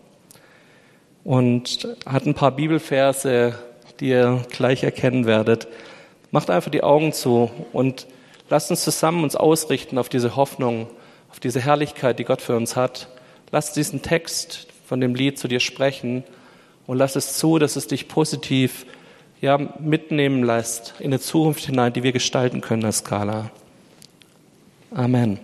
und 1.25 1.89
hat 2.05 2.27
ein 2.27 2.35
paar 2.35 2.51
Bibelverse, 2.51 3.55
die 3.99 4.11
ihr 4.11 4.45
gleich 4.51 4.83
erkennen 4.83 5.25
werdet. 5.25 5.67
Macht 6.31 6.51
einfach 6.51 6.71
die 6.71 6.83
Augen 6.83 7.13
zu 7.13 7.51
und 7.73 8.07
lasst 8.49 8.71
uns 8.71 8.83
zusammen 8.83 9.25
uns 9.25 9.37
ausrichten 9.37 9.99
auf 9.99 10.09
diese 10.09 10.37
Hoffnung, 10.37 10.89
auf 11.31 11.41
diese 11.41 11.61
Herrlichkeit, 11.61 12.19
die 12.19 12.25
Gott 12.25 12.41
für 12.43 12.57
uns 12.57 12.77
hat. 12.77 13.09
Lass 13.53 13.73
diesen 13.73 14.03
Text 14.03 14.67
von 14.85 15.01
dem 15.01 15.15
Lied 15.15 15.39
zu 15.39 15.49
dir 15.49 15.61
sprechen 15.61 16.25
und 16.87 16.99
lass 16.99 17.17
es 17.17 17.37
zu, 17.37 17.59
dass 17.59 17.77
es 17.77 17.87
dich 17.87 18.09
positiv 18.09 18.87
ja, 19.41 19.59
mitnehmen 19.79 20.43
lässt 20.45 20.95
in 20.99 21.07
eine 21.07 21.21
Zukunft 21.21 21.65
hinein, 21.65 21.93
die 21.93 22.03
wir 22.03 22.13
gestalten 22.13 22.61
können 22.61 22.85
als 22.85 22.99
Skala. 22.99 23.51
Amen. 24.93 25.39